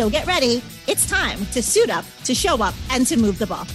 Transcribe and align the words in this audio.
So 0.00 0.08
get 0.08 0.26
ready. 0.26 0.62
It's 0.86 1.06
time 1.06 1.44
to 1.52 1.62
suit 1.62 1.90
up, 1.90 2.06
to 2.24 2.34
show 2.34 2.62
up, 2.62 2.72
and 2.88 3.06
to 3.06 3.18
move 3.18 3.38
the 3.38 3.46
ball. 3.46 3.66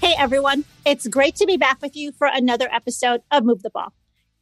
Hey, 0.00 0.14
everyone. 0.18 0.64
It's 0.86 1.06
great 1.06 1.36
to 1.36 1.44
be 1.44 1.58
back 1.58 1.82
with 1.82 1.94
you 1.94 2.12
for 2.12 2.26
another 2.26 2.66
episode 2.72 3.20
of 3.30 3.44
Move 3.44 3.60
the 3.62 3.68
Ball. 3.68 3.92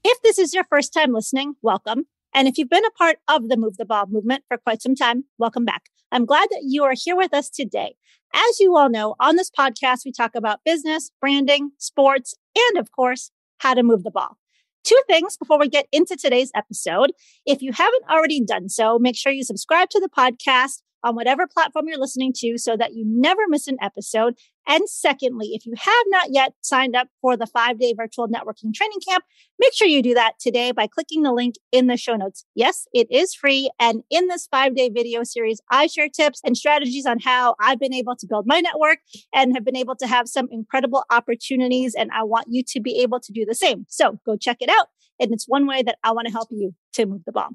If 0.04 0.22
this 0.22 0.38
is 0.38 0.54
your 0.54 0.62
first 0.70 0.94
time 0.94 1.12
listening, 1.12 1.56
welcome. 1.60 2.06
And 2.32 2.46
if 2.46 2.56
you've 2.56 2.70
been 2.70 2.84
a 2.84 2.90
part 2.92 3.16
of 3.26 3.48
the 3.48 3.56
Move 3.56 3.78
the 3.78 3.84
Ball 3.84 4.06
movement 4.06 4.44
for 4.46 4.58
quite 4.58 4.80
some 4.80 4.94
time, 4.94 5.24
welcome 5.38 5.64
back. 5.64 5.86
I'm 6.12 6.24
glad 6.24 6.46
that 6.52 6.62
you 6.62 6.84
are 6.84 6.94
here 6.94 7.16
with 7.16 7.34
us 7.34 7.50
today. 7.50 7.96
As 8.32 8.60
you 8.60 8.76
all 8.76 8.88
know, 8.88 9.16
on 9.18 9.34
this 9.34 9.50
podcast, 9.50 10.04
we 10.04 10.12
talk 10.12 10.36
about 10.36 10.60
business, 10.64 11.10
branding, 11.20 11.72
sports, 11.78 12.36
and 12.56 12.78
of 12.78 12.92
course, 12.92 13.32
how 13.58 13.74
to 13.74 13.82
move 13.82 14.04
the 14.04 14.12
ball. 14.12 14.36
Two 14.84 15.00
things 15.06 15.36
before 15.36 15.58
we 15.58 15.68
get 15.68 15.86
into 15.92 16.16
today's 16.16 16.50
episode. 16.54 17.12
If 17.44 17.62
you 17.62 17.72
haven't 17.72 18.04
already 18.10 18.42
done 18.44 18.68
so, 18.68 18.98
make 18.98 19.16
sure 19.16 19.32
you 19.32 19.44
subscribe 19.44 19.90
to 19.90 20.00
the 20.00 20.08
podcast 20.08 20.82
on 21.04 21.14
whatever 21.14 21.46
platform 21.46 21.86
you're 21.88 21.98
listening 21.98 22.32
to 22.36 22.58
so 22.58 22.76
that 22.76 22.94
you 22.94 23.04
never 23.06 23.42
miss 23.48 23.68
an 23.68 23.76
episode. 23.80 24.34
And 24.66 24.88
secondly, 24.88 25.52
if 25.52 25.64
you 25.64 25.72
have 25.78 26.04
not 26.08 26.28
yet 26.30 26.52
signed 26.60 26.94
up 26.94 27.08
for 27.22 27.36
the 27.36 27.46
five 27.46 27.78
day 27.78 27.94
virtual 27.96 28.28
networking 28.28 28.74
training 28.74 28.98
camp, 29.08 29.24
make 29.58 29.72
sure 29.72 29.88
you 29.88 30.02
do 30.02 30.14
that 30.14 30.34
today 30.38 30.72
by 30.72 30.86
clicking 30.86 31.22
the 31.22 31.32
link 31.32 31.54
in 31.72 31.86
the 31.86 31.96
show 31.96 32.16
notes. 32.16 32.44
Yes, 32.54 32.86
it 32.92 33.06
is 33.10 33.34
free. 33.34 33.70
And 33.80 34.02
in 34.10 34.28
this 34.28 34.46
five 34.50 34.76
day 34.76 34.90
video 34.90 35.24
series, 35.24 35.60
I 35.70 35.86
share 35.86 36.08
tips 36.08 36.40
and 36.44 36.56
strategies 36.56 37.06
on 37.06 37.18
how 37.20 37.54
I've 37.60 37.80
been 37.80 37.94
able 37.94 38.16
to 38.16 38.26
build 38.26 38.46
my 38.46 38.60
network 38.60 38.98
and 39.34 39.54
have 39.54 39.64
been 39.64 39.76
able 39.76 39.96
to 39.96 40.06
have 40.06 40.28
some 40.28 40.48
incredible 40.50 41.04
opportunities. 41.10 41.94
And 41.94 42.10
I 42.12 42.24
want 42.24 42.48
you 42.50 42.62
to 42.68 42.80
be 42.80 43.00
able 43.00 43.20
to 43.20 43.32
do 43.32 43.46
the 43.46 43.54
same. 43.54 43.86
So 43.88 44.18
go 44.26 44.36
check 44.36 44.58
it 44.60 44.68
out. 44.68 44.88
And 45.20 45.32
it's 45.32 45.48
one 45.48 45.66
way 45.66 45.82
that 45.82 45.98
I 46.04 46.12
want 46.12 46.26
to 46.26 46.32
help 46.32 46.48
you 46.50 46.74
to 46.94 47.06
move 47.06 47.22
the 47.24 47.32
ball. 47.32 47.50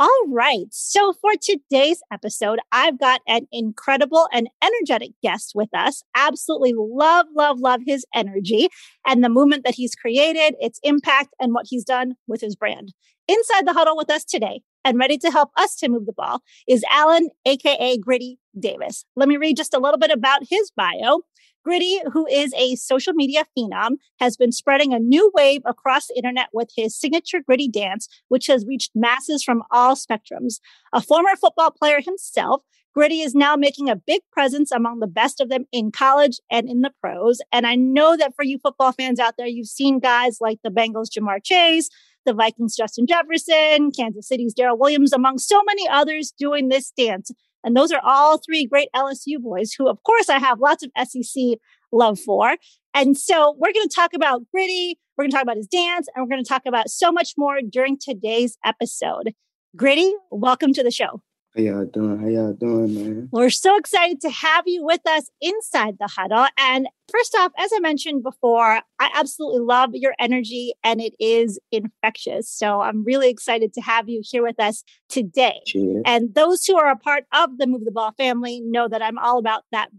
All 0.00 0.24
right. 0.28 0.66
So 0.72 1.12
for 1.12 1.30
today's 1.40 2.02
episode, 2.12 2.58
I've 2.72 2.98
got 2.98 3.20
an 3.28 3.46
incredible 3.52 4.26
and 4.32 4.48
energetic 4.62 5.12
guest 5.22 5.52
with 5.54 5.68
us. 5.72 6.02
Absolutely 6.16 6.74
love, 6.76 7.26
love, 7.34 7.60
love 7.60 7.80
his 7.86 8.04
energy 8.12 8.68
and 9.06 9.22
the 9.22 9.28
movement 9.28 9.64
that 9.64 9.76
he's 9.76 9.94
created, 9.94 10.56
its 10.58 10.80
impact, 10.82 11.34
and 11.40 11.54
what 11.54 11.66
he's 11.68 11.84
done 11.84 12.14
with 12.26 12.40
his 12.40 12.56
brand. 12.56 12.92
Inside 13.28 13.68
the 13.68 13.72
huddle 13.72 13.96
with 13.96 14.10
us 14.10 14.24
today 14.24 14.62
and 14.84 14.98
ready 14.98 15.16
to 15.18 15.30
help 15.30 15.50
us 15.56 15.76
to 15.76 15.88
move 15.88 16.06
the 16.06 16.12
ball 16.12 16.42
is 16.68 16.84
Allen, 16.90 17.28
AKA 17.46 17.98
Griddy 17.98 18.38
Davis. 18.58 19.04
Let 19.14 19.28
me 19.28 19.36
read 19.36 19.56
just 19.56 19.74
a 19.74 19.78
little 19.78 19.98
bit 19.98 20.10
about 20.10 20.42
his 20.50 20.72
bio. 20.76 21.20
Griddy, 21.64 22.00
who 22.12 22.26
is 22.26 22.52
a 22.54 22.76
social 22.76 23.14
media 23.14 23.46
phenom, 23.56 23.96
has 24.20 24.36
been 24.36 24.52
spreading 24.52 24.92
a 24.92 24.98
new 24.98 25.32
wave 25.34 25.62
across 25.64 26.06
the 26.06 26.16
internet 26.16 26.48
with 26.52 26.70
his 26.76 26.98
signature 26.98 27.40
Griddy 27.40 27.68
dance, 27.68 28.06
which 28.28 28.46
has 28.48 28.66
reached 28.66 28.92
masses 28.94 29.42
from 29.42 29.62
all 29.70 29.96
spectrums. 29.96 30.60
A 30.92 31.00
former 31.00 31.34
football 31.36 31.70
player 31.70 32.00
himself, 32.00 32.62
Griddy 32.94 33.22
is 33.22 33.34
now 33.34 33.56
making 33.56 33.88
a 33.88 33.96
big 33.96 34.20
presence 34.30 34.70
among 34.70 35.00
the 35.00 35.08
best 35.08 35.40
of 35.40 35.48
them 35.48 35.64
in 35.72 35.90
college 35.90 36.38
and 36.50 36.68
in 36.68 36.82
the 36.82 36.92
pros. 37.00 37.40
And 37.50 37.66
I 37.66 37.74
know 37.74 38.16
that 38.16 38.36
for 38.36 38.44
you 38.44 38.58
football 38.58 38.92
fans 38.92 39.18
out 39.18 39.34
there, 39.36 39.48
you've 39.48 39.66
seen 39.66 39.98
guys 39.98 40.38
like 40.40 40.58
the 40.62 40.70
Bengals' 40.70 41.08
Ja'Marr 41.10 41.42
Chase, 41.42 41.88
the 42.24 42.34
Vikings' 42.34 42.76
Justin 42.76 43.06
Jefferson, 43.06 43.90
Kansas 43.90 44.28
City's 44.28 44.54
Daryl 44.54 44.78
Williams, 44.78 45.12
among 45.12 45.38
so 45.38 45.62
many 45.64 45.88
others 45.88 46.32
doing 46.38 46.68
this 46.68 46.92
dance. 46.96 47.32
And 47.64 47.76
those 47.76 47.90
are 47.90 48.00
all 48.04 48.38
three 48.38 48.66
great 48.66 48.88
LSU 48.94 49.40
boys 49.40 49.72
who, 49.72 49.88
of 49.88 50.02
course, 50.04 50.28
I 50.28 50.38
have 50.38 50.60
lots 50.60 50.84
of 50.84 50.90
SEC 51.08 51.58
love 51.92 52.18
for. 52.20 52.56
And 52.94 53.16
so 53.16 53.56
we're 53.58 53.72
going 53.72 53.88
to 53.88 53.94
talk 53.94 54.12
about 54.14 54.42
Griddy. 54.52 54.98
We're 55.16 55.24
going 55.24 55.30
to 55.30 55.36
talk 55.36 55.42
about 55.44 55.56
his 55.56 55.66
dance 55.66 56.08
and 56.14 56.22
we're 56.22 56.34
going 56.34 56.44
to 56.44 56.48
talk 56.48 56.62
about 56.66 56.90
so 56.90 57.10
much 57.10 57.34
more 57.36 57.58
during 57.60 57.98
today's 57.98 58.58
episode. 58.64 59.32
Griddy, 59.76 60.14
welcome 60.30 60.72
to 60.74 60.82
the 60.82 60.90
show. 60.90 61.22
How 61.56 61.62
y'all 61.62 61.84
doing? 61.84 62.18
How 62.18 62.26
y'all 62.26 62.52
doing, 62.52 62.94
man? 62.94 63.28
We're 63.30 63.48
so 63.48 63.76
excited 63.76 64.20
to 64.22 64.30
have 64.30 64.64
you 64.66 64.84
with 64.84 65.06
us 65.06 65.30
inside 65.40 65.98
the 66.00 66.08
huddle. 66.08 66.46
And 66.58 66.88
first 67.08 67.36
off, 67.38 67.52
as 67.56 67.70
I 67.72 67.78
mentioned 67.78 68.24
before, 68.24 68.80
I 68.98 69.10
absolutely 69.14 69.60
love 69.60 69.90
your 69.92 70.16
energy 70.18 70.72
and 70.82 71.00
it 71.00 71.14
is 71.20 71.60
infectious. 71.70 72.50
So 72.50 72.80
I'm 72.80 73.04
really 73.04 73.30
excited 73.30 73.72
to 73.74 73.80
have 73.82 74.08
you 74.08 74.20
here 74.24 74.42
with 74.42 74.58
us 74.58 74.82
today. 75.08 75.60
Cheers. 75.64 76.02
And 76.04 76.34
those 76.34 76.64
who 76.64 76.76
are 76.76 76.90
a 76.90 76.96
part 76.96 77.24
of 77.32 77.56
the 77.58 77.68
Move 77.68 77.84
the 77.84 77.92
Ball 77.92 78.12
family 78.18 78.60
know 78.60 78.88
that 78.88 79.00
I'm 79.00 79.18
all 79.18 79.38
about 79.38 79.62
that 79.70 79.90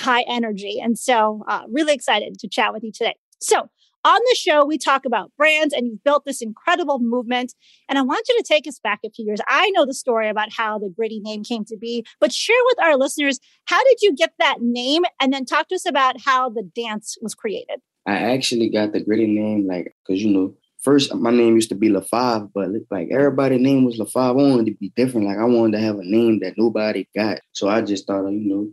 high 0.00 0.24
energy. 0.26 0.80
And 0.82 0.98
so, 0.98 1.44
uh, 1.46 1.64
really 1.70 1.92
excited 1.92 2.38
to 2.38 2.48
chat 2.48 2.72
with 2.72 2.84
you 2.84 2.92
today. 2.92 3.16
So, 3.38 3.68
on 4.04 4.20
the 4.30 4.36
show, 4.36 4.64
we 4.64 4.78
talk 4.78 5.04
about 5.04 5.30
brands 5.36 5.72
and 5.72 5.86
you've 5.86 6.04
built 6.04 6.24
this 6.24 6.42
incredible 6.42 6.98
movement. 6.98 7.54
And 7.88 7.98
I 7.98 8.02
want 8.02 8.26
you 8.28 8.36
to 8.36 8.44
take 8.46 8.66
us 8.66 8.78
back 8.82 9.00
a 9.04 9.10
few 9.10 9.24
years. 9.24 9.40
I 9.46 9.70
know 9.70 9.86
the 9.86 9.94
story 9.94 10.28
about 10.28 10.52
how 10.52 10.78
the 10.78 10.92
Griddy 10.94 11.20
name 11.20 11.44
came 11.44 11.64
to 11.66 11.76
be, 11.76 12.04
but 12.20 12.32
share 12.32 12.56
with 12.66 12.82
our 12.82 12.96
listeners 12.96 13.38
how 13.66 13.82
did 13.84 13.98
you 14.02 14.14
get 14.14 14.32
that 14.38 14.58
name? 14.60 15.02
And 15.20 15.32
then 15.32 15.44
talk 15.44 15.68
to 15.68 15.74
us 15.74 15.86
about 15.86 16.20
how 16.20 16.48
the 16.48 16.62
dance 16.62 17.16
was 17.22 17.34
created. 17.34 17.80
I 18.06 18.16
actually 18.16 18.68
got 18.68 18.92
the 18.92 19.00
Griddy 19.00 19.28
name, 19.28 19.66
like, 19.68 19.94
because, 20.04 20.22
you 20.22 20.30
know, 20.30 20.54
first 20.80 21.14
my 21.14 21.30
name 21.30 21.54
used 21.54 21.68
to 21.68 21.76
be 21.76 21.88
LaFave, 21.88 22.50
but 22.52 22.70
like 22.90 23.08
everybody's 23.12 23.60
name 23.60 23.84
was 23.84 23.98
LaFave. 23.98 24.28
I 24.28 24.32
wanted 24.32 24.66
to 24.66 24.74
be 24.74 24.92
different. 24.96 25.28
Like, 25.28 25.38
I 25.38 25.44
wanted 25.44 25.78
to 25.78 25.84
have 25.84 25.98
a 25.98 26.04
name 26.04 26.40
that 26.40 26.54
nobody 26.58 27.06
got. 27.14 27.38
So 27.52 27.68
I 27.68 27.82
just 27.82 28.06
thought, 28.06 28.28
you 28.28 28.48
know, 28.48 28.68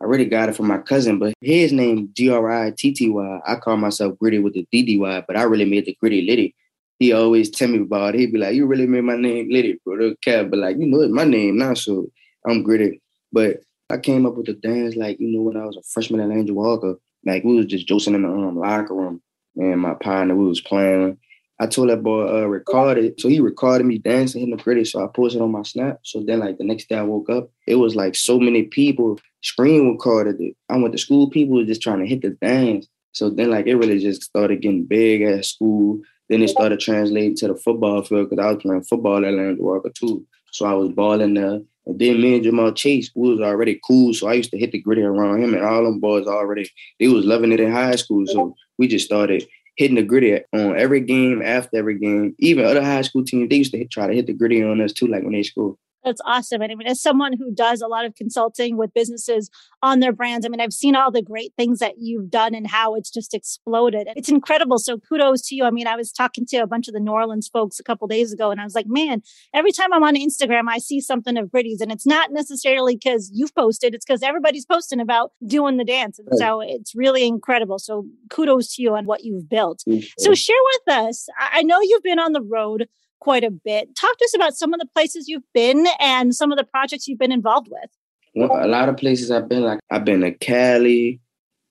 I 0.00 0.06
really 0.06 0.24
got 0.24 0.48
it 0.48 0.56
from 0.56 0.66
my 0.66 0.78
cousin, 0.78 1.18
but 1.18 1.34
his 1.40 1.72
name 1.72 2.10
G 2.14 2.30
R 2.30 2.50
I 2.50 2.72
T 2.76 2.92
T 2.92 3.10
Y. 3.10 3.40
I 3.46 3.56
call 3.56 3.76
myself 3.76 4.18
Griddy 4.18 4.38
with 4.38 4.54
the 4.54 4.66
D 4.72 4.82
D 4.82 4.98
Y, 4.98 5.24
but 5.26 5.36
I 5.36 5.42
really 5.42 5.66
made 5.66 5.84
the 5.84 5.96
Griddy 6.00 6.22
Liddy. 6.22 6.54
He 6.98 7.12
always 7.12 7.50
tell 7.50 7.68
me 7.68 7.78
about 7.78 8.14
it. 8.14 8.20
He'd 8.20 8.32
be 8.32 8.38
like, 8.38 8.54
"You 8.54 8.66
really 8.66 8.86
made 8.86 9.04
my 9.04 9.16
name 9.16 9.50
Liddy, 9.50 9.78
bro." 9.84 9.96
The 9.96 10.16
cat, 10.22 10.50
but 10.50 10.58
like, 10.58 10.78
you 10.78 10.86
know, 10.86 11.00
it's 11.00 11.12
my 11.12 11.24
name 11.24 11.58
now, 11.58 11.74
so 11.74 12.06
I'm 12.46 12.62
Griddy. 12.62 13.00
But 13.32 13.60
I 13.90 13.98
came 13.98 14.24
up 14.24 14.36
with 14.36 14.46
the 14.46 14.54
dance 14.54 14.96
like 14.96 15.20
you 15.20 15.28
know 15.28 15.42
when 15.42 15.56
I 15.56 15.66
was 15.66 15.76
a 15.76 15.82
freshman 15.82 16.20
at 16.20 16.36
Angel 16.36 16.56
Walker. 16.56 16.96
Like 17.26 17.44
we 17.44 17.56
was 17.56 17.66
just 17.66 17.86
joking 17.86 18.14
in 18.14 18.22
the 18.22 18.28
um, 18.28 18.56
locker 18.56 18.94
room, 18.94 19.20
and 19.56 19.80
my 19.80 19.94
partner 19.94 20.34
we 20.34 20.46
was 20.46 20.60
playing. 20.60 21.18
I 21.58 21.66
told 21.66 21.90
that 21.90 22.02
boy 22.02 22.26
uh 22.26 22.46
record 22.46 22.96
it. 22.96 23.20
So 23.20 23.28
he 23.28 23.40
recorded 23.40 23.84
me 23.84 23.98
dancing, 23.98 24.40
hitting 24.40 24.56
the 24.56 24.62
griddy. 24.62 24.86
So 24.86 25.04
I 25.04 25.08
posted 25.14 25.42
on 25.42 25.52
my 25.52 25.62
snap. 25.62 25.98
So 26.04 26.22
then 26.22 26.40
like 26.40 26.56
the 26.56 26.64
next 26.64 26.88
day 26.88 26.96
I 26.96 27.02
woke 27.02 27.28
up, 27.28 27.50
it 27.66 27.74
was 27.74 27.94
like 27.94 28.14
so 28.14 28.40
many 28.40 28.62
people 28.62 29.18
screen 29.42 29.90
recorded 29.90 30.40
it. 30.40 30.56
I 30.68 30.76
went 30.76 30.92
to 30.92 30.98
school, 30.98 31.30
people 31.30 31.56
were 31.56 31.64
just 31.64 31.82
trying 31.82 32.00
to 32.00 32.06
hit 32.06 32.22
the 32.22 32.30
dance. 32.30 32.86
So 33.12 33.30
then 33.30 33.50
like 33.50 33.66
it 33.66 33.76
really 33.76 33.98
just 33.98 34.22
started 34.22 34.62
getting 34.62 34.84
big 34.84 35.22
at 35.22 35.44
school. 35.44 36.00
Then 36.28 36.42
it 36.42 36.50
started 36.50 36.78
translating 36.78 37.34
to 37.36 37.48
the 37.48 37.56
football 37.56 38.02
field 38.02 38.30
because 38.30 38.44
I 38.44 38.52
was 38.52 38.62
playing 38.62 38.84
football 38.84 39.24
at 39.24 39.32
Landry 39.32 39.56
Walker 39.58 39.90
too. 39.90 40.24
So 40.52 40.66
I 40.66 40.74
was 40.74 40.90
balling 40.90 41.34
there. 41.34 41.60
And 41.86 41.98
then 41.98 42.20
me 42.20 42.36
and 42.36 42.44
Ja'Marr 42.44 42.76
Chase, 42.76 43.10
we 43.14 43.30
was 43.30 43.40
already 43.40 43.80
cool. 43.86 44.14
So 44.14 44.28
I 44.28 44.34
used 44.34 44.50
to 44.50 44.58
hit 44.58 44.70
the 44.70 44.80
griddy 44.80 45.02
around 45.02 45.42
him 45.42 45.54
and 45.54 45.64
all 45.64 45.84
them 45.84 45.98
boys 45.98 46.26
already, 46.26 46.70
they 47.00 47.08
was 47.08 47.24
loving 47.24 47.52
it 47.52 47.60
in 47.60 47.72
high 47.72 47.96
school. 47.96 48.26
So 48.26 48.54
we 48.78 48.86
just 48.86 49.06
started 49.06 49.46
hitting 49.76 49.96
the 49.96 50.02
griddy 50.02 50.40
on 50.52 50.78
every 50.78 51.00
game, 51.00 51.42
after 51.42 51.78
every 51.78 51.98
game. 51.98 52.34
Even 52.38 52.64
other 52.64 52.82
high 52.82 53.02
school 53.02 53.24
teams, 53.24 53.48
they 53.48 53.56
used 53.56 53.72
to 53.72 53.78
hit, 53.78 53.90
try 53.90 54.06
to 54.06 54.14
hit 54.14 54.26
the 54.26 54.34
griddy 54.34 54.62
on 54.62 54.80
us 54.80 54.92
too, 54.92 55.06
like 55.06 55.22
when 55.22 55.32
they 55.32 55.42
school. 55.42 55.78
That's 56.04 56.20
awesome. 56.24 56.62
And 56.62 56.72
I 56.72 56.74
mean, 56.74 56.88
as 56.88 57.00
someone 57.00 57.34
who 57.36 57.52
does 57.52 57.82
a 57.82 57.86
lot 57.86 58.06
of 58.06 58.14
consulting 58.14 58.76
with 58.76 58.94
businesses 58.94 59.50
on 59.82 60.00
their 60.00 60.12
brands, 60.12 60.46
I 60.46 60.48
mean, 60.48 60.60
I've 60.60 60.72
seen 60.72 60.96
all 60.96 61.10
the 61.10 61.22
great 61.22 61.52
things 61.58 61.78
that 61.80 61.94
you've 61.98 62.30
done 62.30 62.54
and 62.54 62.66
how 62.66 62.94
it's 62.94 63.10
just 63.10 63.34
exploded. 63.34 64.08
It's 64.16 64.30
incredible. 64.30 64.78
So 64.78 64.98
kudos 64.98 65.42
to 65.48 65.54
you. 65.54 65.64
I 65.64 65.70
mean, 65.70 65.86
I 65.86 65.96
was 65.96 66.10
talking 66.10 66.46
to 66.46 66.58
a 66.58 66.66
bunch 66.66 66.88
of 66.88 66.94
the 66.94 67.00
New 67.00 67.12
Orleans 67.12 67.48
folks 67.48 67.78
a 67.78 67.82
couple 67.82 68.08
days 68.08 68.32
ago 68.32 68.50
and 68.50 68.60
I 68.60 68.64
was 68.64 68.74
like, 68.74 68.86
man, 68.88 69.22
every 69.52 69.72
time 69.72 69.92
I'm 69.92 70.02
on 70.02 70.16
Instagram, 70.16 70.64
I 70.68 70.78
see 70.78 71.00
something 71.00 71.36
of 71.36 71.50
Griddy's 71.50 71.80
and 71.82 71.92
it's 71.92 72.06
not 72.06 72.32
necessarily 72.32 72.96
because 72.96 73.30
you've 73.34 73.54
posted, 73.54 73.94
it's 73.94 74.06
because 74.06 74.22
everybody's 74.22 74.64
posting 74.64 75.00
about 75.00 75.32
doing 75.46 75.76
the 75.76 75.84
dance. 75.84 76.18
And 76.18 76.28
so 76.38 76.60
it's 76.60 76.94
really 76.94 77.26
incredible. 77.26 77.78
So 77.78 78.06
kudos 78.30 78.74
to 78.76 78.82
you 78.82 78.94
on 78.94 79.04
what 79.04 79.24
you've 79.24 79.48
built. 79.48 79.84
So 80.18 80.34
share 80.34 80.56
with 80.72 80.96
us. 80.96 81.26
I 81.38 81.62
know 81.62 81.80
you've 81.82 82.02
been 82.02 82.18
on 82.18 82.32
the 82.32 82.42
road 82.42 82.88
quite 83.20 83.44
a 83.44 83.50
bit. 83.50 83.94
Talk 83.94 84.16
to 84.18 84.24
us 84.24 84.34
about 84.34 84.54
some 84.54 84.74
of 84.74 84.80
the 84.80 84.86
places 84.86 85.28
you've 85.28 85.50
been 85.54 85.86
and 86.00 86.34
some 86.34 86.50
of 86.50 86.58
the 86.58 86.64
projects 86.64 87.06
you've 87.06 87.18
been 87.18 87.32
involved 87.32 87.68
with. 87.70 87.90
Well, 88.34 88.64
a 88.64 88.68
lot 88.68 88.88
of 88.88 88.96
places 88.96 89.30
I've 89.30 89.48
been, 89.48 89.62
like 89.62 89.80
I've 89.90 90.04
been 90.04 90.20
to 90.20 90.32
Cali, 90.32 91.20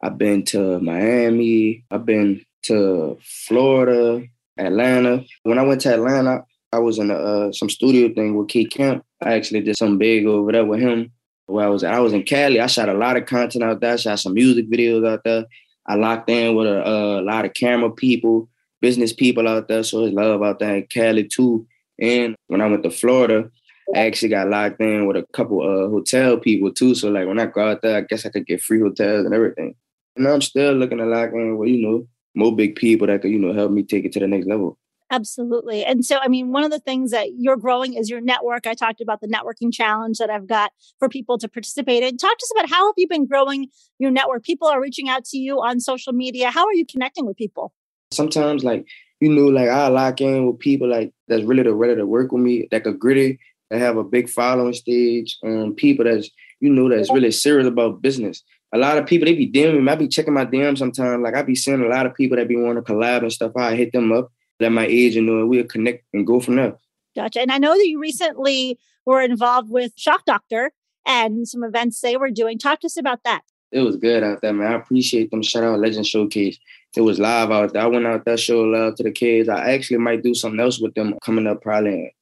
I've 0.03 0.17
been 0.17 0.43
to 0.45 0.79
Miami, 0.79 1.83
I've 1.91 2.05
been 2.05 2.43
to 2.63 3.17
Florida, 3.21 4.25
Atlanta. 4.57 5.25
When 5.43 5.57
I 5.57 5.63
went 5.63 5.81
to 5.81 5.93
Atlanta, 5.93 6.43
I 6.71 6.79
was 6.79 6.99
in 6.99 7.11
a, 7.11 7.15
uh, 7.15 7.51
some 7.51 7.69
studio 7.69 8.13
thing 8.13 8.35
with 8.35 8.49
Key 8.49 8.65
Camp. 8.65 9.03
I 9.23 9.33
actually 9.33 9.61
did 9.61 9.77
some 9.77 9.97
big 9.97 10.25
over 10.25 10.51
there 10.51 10.65
with 10.65 10.81
him. 10.81 11.11
where 11.47 11.65
I 11.65 11.69
was 11.69 11.83
I 11.83 11.99
was 11.99 12.13
in 12.13 12.23
Cali. 12.23 12.59
I 12.59 12.67
shot 12.67 12.89
a 12.89 12.93
lot 12.93 13.17
of 13.17 13.25
content 13.25 13.63
out 13.63 13.79
there. 13.81 13.93
I 13.93 13.97
shot 13.97 14.19
some 14.19 14.33
music 14.33 14.69
videos 14.69 15.07
out 15.07 15.23
there. 15.23 15.45
I 15.87 15.95
locked 15.95 16.29
in 16.29 16.55
with 16.55 16.67
a, 16.67 16.87
a 16.87 17.21
lot 17.21 17.45
of 17.45 17.53
camera 17.53 17.89
people, 17.89 18.49
business 18.81 19.13
people 19.13 19.47
out 19.47 19.67
there. 19.67 19.83
So 19.83 20.05
it's 20.05 20.15
love 20.15 20.41
out 20.43 20.59
there 20.59 20.75
in 20.75 20.87
Cali 20.87 21.27
too. 21.27 21.67
And 21.99 22.35
when 22.47 22.61
I 22.61 22.67
went 22.67 22.83
to 22.83 22.91
Florida, 22.91 23.49
I 23.95 23.99
actually 24.05 24.29
got 24.29 24.49
locked 24.49 24.79
in 24.79 25.07
with 25.07 25.17
a 25.17 25.25
couple 25.33 25.61
of 25.63 25.91
hotel 25.91 26.37
people 26.37 26.71
too. 26.71 26.95
So 26.95 27.09
like 27.09 27.27
when 27.27 27.39
I 27.39 27.47
go 27.47 27.69
out 27.69 27.81
there, 27.81 27.97
I 27.97 28.01
guess 28.01 28.25
I 28.25 28.29
could 28.29 28.45
get 28.45 28.61
free 28.61 28.79
hotels 28.79 29.25
and 29.25 29.33
everything. 29.33 29.75
And 30.15 30.27
I'm 30.27 30.41
still 30.41 30.73
looking 30.73 30.99
to 30.99 31.05
lock 31.05 31.31
in 31.33 31.57
with, 31.57 31.69
you 31.69 31.81
know, 31.87 32.07
more 32.35 32.55
big 32.55 32.75
people 32.75 33.07
that 33.07 33.21
could, 33.21 33.31
you 33.31 33.39
know, 33.39 33.53
help 33.53 33.71
me 33.71 33.83
take 33.83 34.05
it 34.05 34.11
to 34.13 34.19
the 34.19 34.27
next 34.27 34.47
level. 34.47 34.77
Absolutely. 35.11 35.83
And 35.83 36.05
so, 36.05 36.19
I 36.21 36.27
mean, 36.27 36.51
one 36.51 36.63
of 36.63 36.69
the 36.69 36.79
things 36.79 37.09
that 37.11 37.29
you're 37.35 37.57
growing 37.57 37.95
is 37.95 38.11
your 38.11 38.21
network. 38.21 38.67
I 38.67 38.75
talked 38.75 39.01
about 39.01 39.21
the 39.21 39.27
networking 39.27 39.73
challenge 39.73 40.19
that 40.19 40.29
I've 40.29 40.45
got 40.45 40.71
for 40.99 41.09
people 41.09 41.39
to 41.39 41.47
participate 41.49 42.03
in. 42.03 42.17
Talk 42.17 42.37
to 42.37 42.43
us 42.43 42.51
about 42.55 42.69
how 42.69 42.85
have 42.85 42.93
you 42.95 43.07
been 43.07 43.25
growing 43.25 43.69
your 43.97 44.11
network? 44.11 44.43
People 44.43 44.67
are 44.67 44.79
reaching 44.79 45.09
out 45.09 45.25
to 45.25 45.37
you 45.37 45.61
on 45.61 45.79
social 45.79 46.13
media. 46.13 46.51
How 46.51 46.63
are 46.65 46.73
you 46.73 46.85
connecting 46.85 47.25
with 47.25 47.37
people? 47.37 47.73
Sometimes, 48.11 48.63
like, 48.63 48.85
you 49.19 49.29
know, 49.29 49.47
like 49.47 49.69
I 49.69 49.87
lock 49.87 50.21
in 50.21 50.47
with 50.47 50.59
people 50.59 50.89
like 50.89 51.13
that's 51.27 51.43
really 51.43 51.63
the 51.63 51.73
ready 51.73 51.95
to 51.95 52.05
work 52.05 52.31
with 52.31 52.41
me, 52.41 52.67
that 52.71 52.83
could 52.83 52.99
griddy, 52.99 53.39
that 53.69 53.79
have 53.79 53.97
a 53.97 54.03
big 54.03 54.29
following 54.29 54.73
stage, 54.73 55.37
um, 55.43 55.75
people 55.75 56.05
that's, 56.05 56.29
you 56.59 56.69
know, 56.69 56.89
that's 56.89 57.11
really 57.11 57.31
serious 57.31 57.67
about 57.67 58.01
business. 58.01 58.43
A 58.73 58.77
lot 58.77 58.97
of 58.97 59.07
people, 59.07 59.25
they 59.25 59.33
be 59.33 59.51
DMing 59.51 59.83
me. 59.83 59.91
I 59.91 59.95
be 59.95 60.07
checking 60.07 60.33
my 60.33 60.45
DM 60.45 60.77
sometimes. 60.77 61.23
Like 61.23 61.35
I 61.35 61.41
be 61.41 61.55
seeing 61.55 61.81
a 61.81 61.87
lot 61.87 62.05
of 62.05 62.13
people 62.13 62.37
that 62.37 62.47
be 62.47 62.55
wanting 62.55 62.83
to 62.83 62.93
collab 62.93 63.21
and 63.21 63.33
stuff. 63.33 63.53
I 63.55 63.75
hit 63.75 63.91
them 63.91 64.11
up 64.11 64.31
let 64.59 64.71
my 64.71 64.85
agent 64.85 65.27
know 65.27 65.39
and 65.39 65.49
we'll 65.49 65.63
connect 65.63 66.05
and 66.13 66.27
go 66.27 66.39
from 66.39 66.55
there. 66.57 66.77
Gotcha. 67.15 67.41
And 67.41 67.51
I 67.51 67.57
know 67.57 67.75
that 67.75 67.87
you 67.87 67.99
recently 67.99 68.77
were 69.05 69.21
involved 69.21 69.69
with 69.69 69.93
Shock 69.95 70.25
Doctor 70.25 70.71
and 71.05 71.47
some 71.47 71.63
events 71.63 72.01
they 72.01 72.17
were 72.17 72.29
doing. 72.29 72.57
Talk 72.57 72.81
to 72.81 72.87
us 72.87 72.97
about 72.97 73.23
that. 73.23 73.41
It 73.71 73.81
was 73.81 73.97
good 73.97 74.23
out 74.23 74.41
there, 74.41 74.53
man. 74.53 74.71
I 74.71 74.75
appreciate 74.75 75.31
them. 75.31 75.43
Shout 75.43 75.63
out 75.63 75.79
Legend 75.79 76.05
Showcase. 76.05 76.57
It 76.95 77.01
was 77.01 77.19
live 77.19 77.51
out 77.51 77.73
there. 77.73 77.83
I 77.83 77.87
went 77.87 78.07
out 78.07 78.25
there, 78.25 78.37
show 78.37 78.61
love 78.61 78.95
to 78.95 79.03
the 79.03 79.11
kids. 79.11 79.47
I 79.47 79.73
actually 79.73 79.99
might 79.99 80.23
do 80.23 80.33
something 80.33 80.59
else 80.59 80.79
with 80.79 80.95
them 80.95 81.15
coming 81.23 81.45
up 81.45 81.61
probably. 81.61 82.15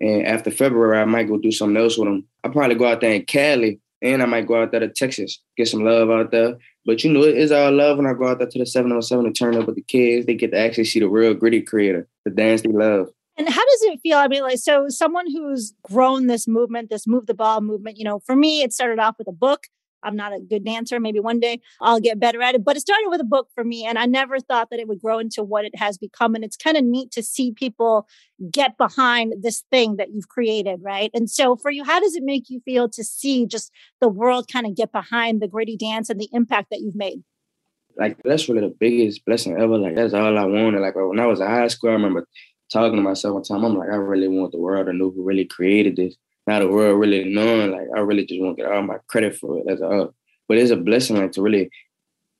And 0.00 0.26
after 0.26 0.50
February, 0.50 0.98
I 0.98 1.04
might 1.04 1.28
go 1.28 1.36
do 1.36 1.52
something 1.52 1.76
else 1.76 1.98
with 1.98 2.08
them. 2.08 2.26
I 2.42 2.48
probably 2.48 2.74
go 2.74 2.86
out 2.86 3.00
there 3.00 3.12
in 3.12 3.24
Cali 3.26 3.80
and 4.00 4.22
I 4.22 4.26
might 4.26 4.46
go 4.46 4.62
out 4.62 4.70
there 4.70 4.80
to 4.80 4.88
Texas, 4.88 5.40
get 5.56 5.68
some 5.68 5.84
love 5.84 6.10
out 6.10 6.30
there. 6.30 6.56
But 6.86 7.04
you 7.04 7.12
know, 7.12 7.22
it's 7.22 7.52
our 7.52 7.70
love 7.70 7.98
when 7.98 8.06
I 8.06 8.14
go 8.14 8.28
out 8.28 8.38
there 8.38 8.48
to 8.48 8.58
the 8.58 8.66
707 8.66 9.26
and 9.26 9.36
turn 9.36 9.56
up 9.56 9.66
with 9.66 9.76
the 9.76 9.82
kids. 9.82 10.26
They 10.26 10.34
get 10.34 10.52
to 10.52 10.58
actually 10.58 10.84
see 10.84 11.00
the 11.00 11.08
real 11.08 11.34
griddy 11.34 11.62
creator, 11.62 12.08
the 12.24 12.30
dance 12.30 12.62
they 12.62 12.70
love. 12.70 13.08
And 13.36 13.48
how 13.48 13.64
does 13.64 13.82
it 13.82 14.00
feel? 14.00 14.18
I 14.18 14.28
mean, 14.28 14.42
like, 14.42 14.58
so 14.58 14.88
someone 14.88 15.30
who's 15.30 15.74
grown 15.82 16.28
this 16.28 16.46
movement, 16.46 16.90
this 16.90 17.06
move 17.06 17.26
the 17.26 17.34
ball 17.34 17.60
movement, 17.60 17.98
you 17.98 18.04
know, 18.04 18.20
for 18.20 18.36
me, 18.36 18.62
it 18.62 18.72
started 18.72 19.00
off 19.00 19.16
with 19.18 19.26
a 19.26 19.32
book. 19.32 19.66
I'm 20.04 20.16
not 20.16 20.32
a 20.32 20.40
good 20.40 20.64
dancer. 20.64 21.00
Maybe 21.00 21.20
one 21.20 21.40
day 21.40 21.60
I'll 21.80 22.00
get 22.00 22.20
better 22.20 22.42
at 22.42 22.54
it. 22.54 22.64
But 22.64 22.76
it 22.76 22.80
started 22.80 23.08
with 23.08 23.20
a 23.20 23.24
book 23.24 23.48
for 23.54 23.64
me. 23.64 23.84
And 23.84 23.98
I 23.98 24.06
never 24.06 24.38
thought 24.38 24.70
that 24.70 24.78
it 24.78 24.88
would 24.88 25.00
grow 25.00 25.18
into 25.18 25.42
what 25.42 25.64
it 25.64 25.76
has 25.76 25.98
become. 25.98 26.34
And 26.34 26.44
it's 26.44 26.56
kind 26.56 26.76
of 26.76 26.84
neat 26.84 27.10
to 27.12 27.22
see 27.22 27.52
people 27.52 28.06
get 28.50 28.76
behind 28.76 29.34
this 29.40 29.64
thing 29.70 29.96
that 29.96 30.10
you've 30.12 30.28
created. 30.28 30.80
Right. 30.82 31.10
And 31.14 31.30
so 31.30 31.56
for 31.56 31.70
you, 31.70 31.84
how 31.84 32.00
does 32.00 32.14
it 32.14 32.22
make 32.22 32.50
you 32.50 32.60
feel 32.64 32.88
to 32.90 33.02
see 33.02 33.46
just 33.46 33.72
the 34.00 34.08
world 34.08 34.46
kind 34.52 34.66
of 34.66 34.76
get 34.76 34.92
behind 34.92 35.40
the 35.40 35.48
griddy 35.48 35.76
dance 35.76 36.10
and 36.10 36.20
the 36.20 36.28
impact 36.32 36.68
that 36.70 36.80
you've 36.80 36.96
made? 36.96 37.22
Like, 37.96 38.18
that's 38.24 38.48
really 38.48 38.62
the 38.62 38.74
biggest 38.78 39.24
blessing 39.24 39.56
ever. 39.56 39.78
Like, 39.78 39.94
that's 39.94 40.14
all 40.14 40.36
I 40.36 40.44
wanted. 40.44 40.80
Like, 40.80 40.96
when 40.96 41.20
I 41.20 41.26
was 41.26 41.40
in 41.40 41.46
high 41.46 41.68
school, 41.68 41.90
I 41.90 41.92
remember 41.92 42.26
talking 42.72 42.96
to 42.96 43.02
myself 43.02 43.34
one 43.34 43.44
time. 43.44 43.64
I'm 43.64 43.78
like, 43.78 43.88
I 43.88 43.94
really 43.94 44.26
want 44.26 44.50
the 44.50 44.58
world 44.58 44.86
to 44.86 44.92
know 44.92 45.10
who 45.10 45.22
really 45.22 45.44
created 45.44 45.94
this 45.94 46.16
now 46.46 46.58
the 46.58 46.68
world 46.68 47.00
really 47.00 47.24
knowing, 47.24 47.70
like 47.70 47.88
I 47.96 48.00
really 48.00 48.26
just 48.26 48.40
want 48.40 48.56
to 48.56 48.62
get 48.62 48.72
all 48.72 48.82
my 48.82 48.98
credit 49.06 49.36
for 49.36 49.58
it 49.58 49.70
as 49.70 49.80
a 49.80 49.88
uh, 49.88 50.06
but 50.48 50.58
it's 50.58 50.70
a 50.70 50.76
blessing 50.76 51.16
like 51.16 51.32
to 51.32 51.42
really 51.42 51.70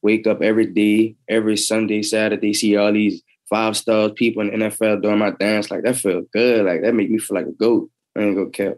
wake 0.02 0.26
up 0.26 0.42
every 0.42 0.66
day, 0.66 1.16
every 1.28 1.56
Sunday, 1.56 2.02
Saturday, 2.02 2.52
see 2.52 2.76
all 2.76 2.92
these 2.92 3.22
five 3.48 3.76
stars 3.76 4.12
people 4.14 4.42
in 4.42 4.58
the 4.58 4.66
NFL 4.66 5.02
doing 5.02 5.18
my 5.18 5.30
dance. 5.30 5.70
Like 5.70 5.82
that 5.84 5.96
feel 5.96 6.22
good. 6.32 6.66
Like 6.66 6.82
that 6.82 6.94
make 6.94 7.10
me 7.10 7.18
feel 7.18 7.36
like 7.36 7.46
a 7.46 7.52
goat. 7.52 7.90
I 8.16 8.20
ain't 8.20 8.36
gonna 8.36 8.50
care. 8.50 8.76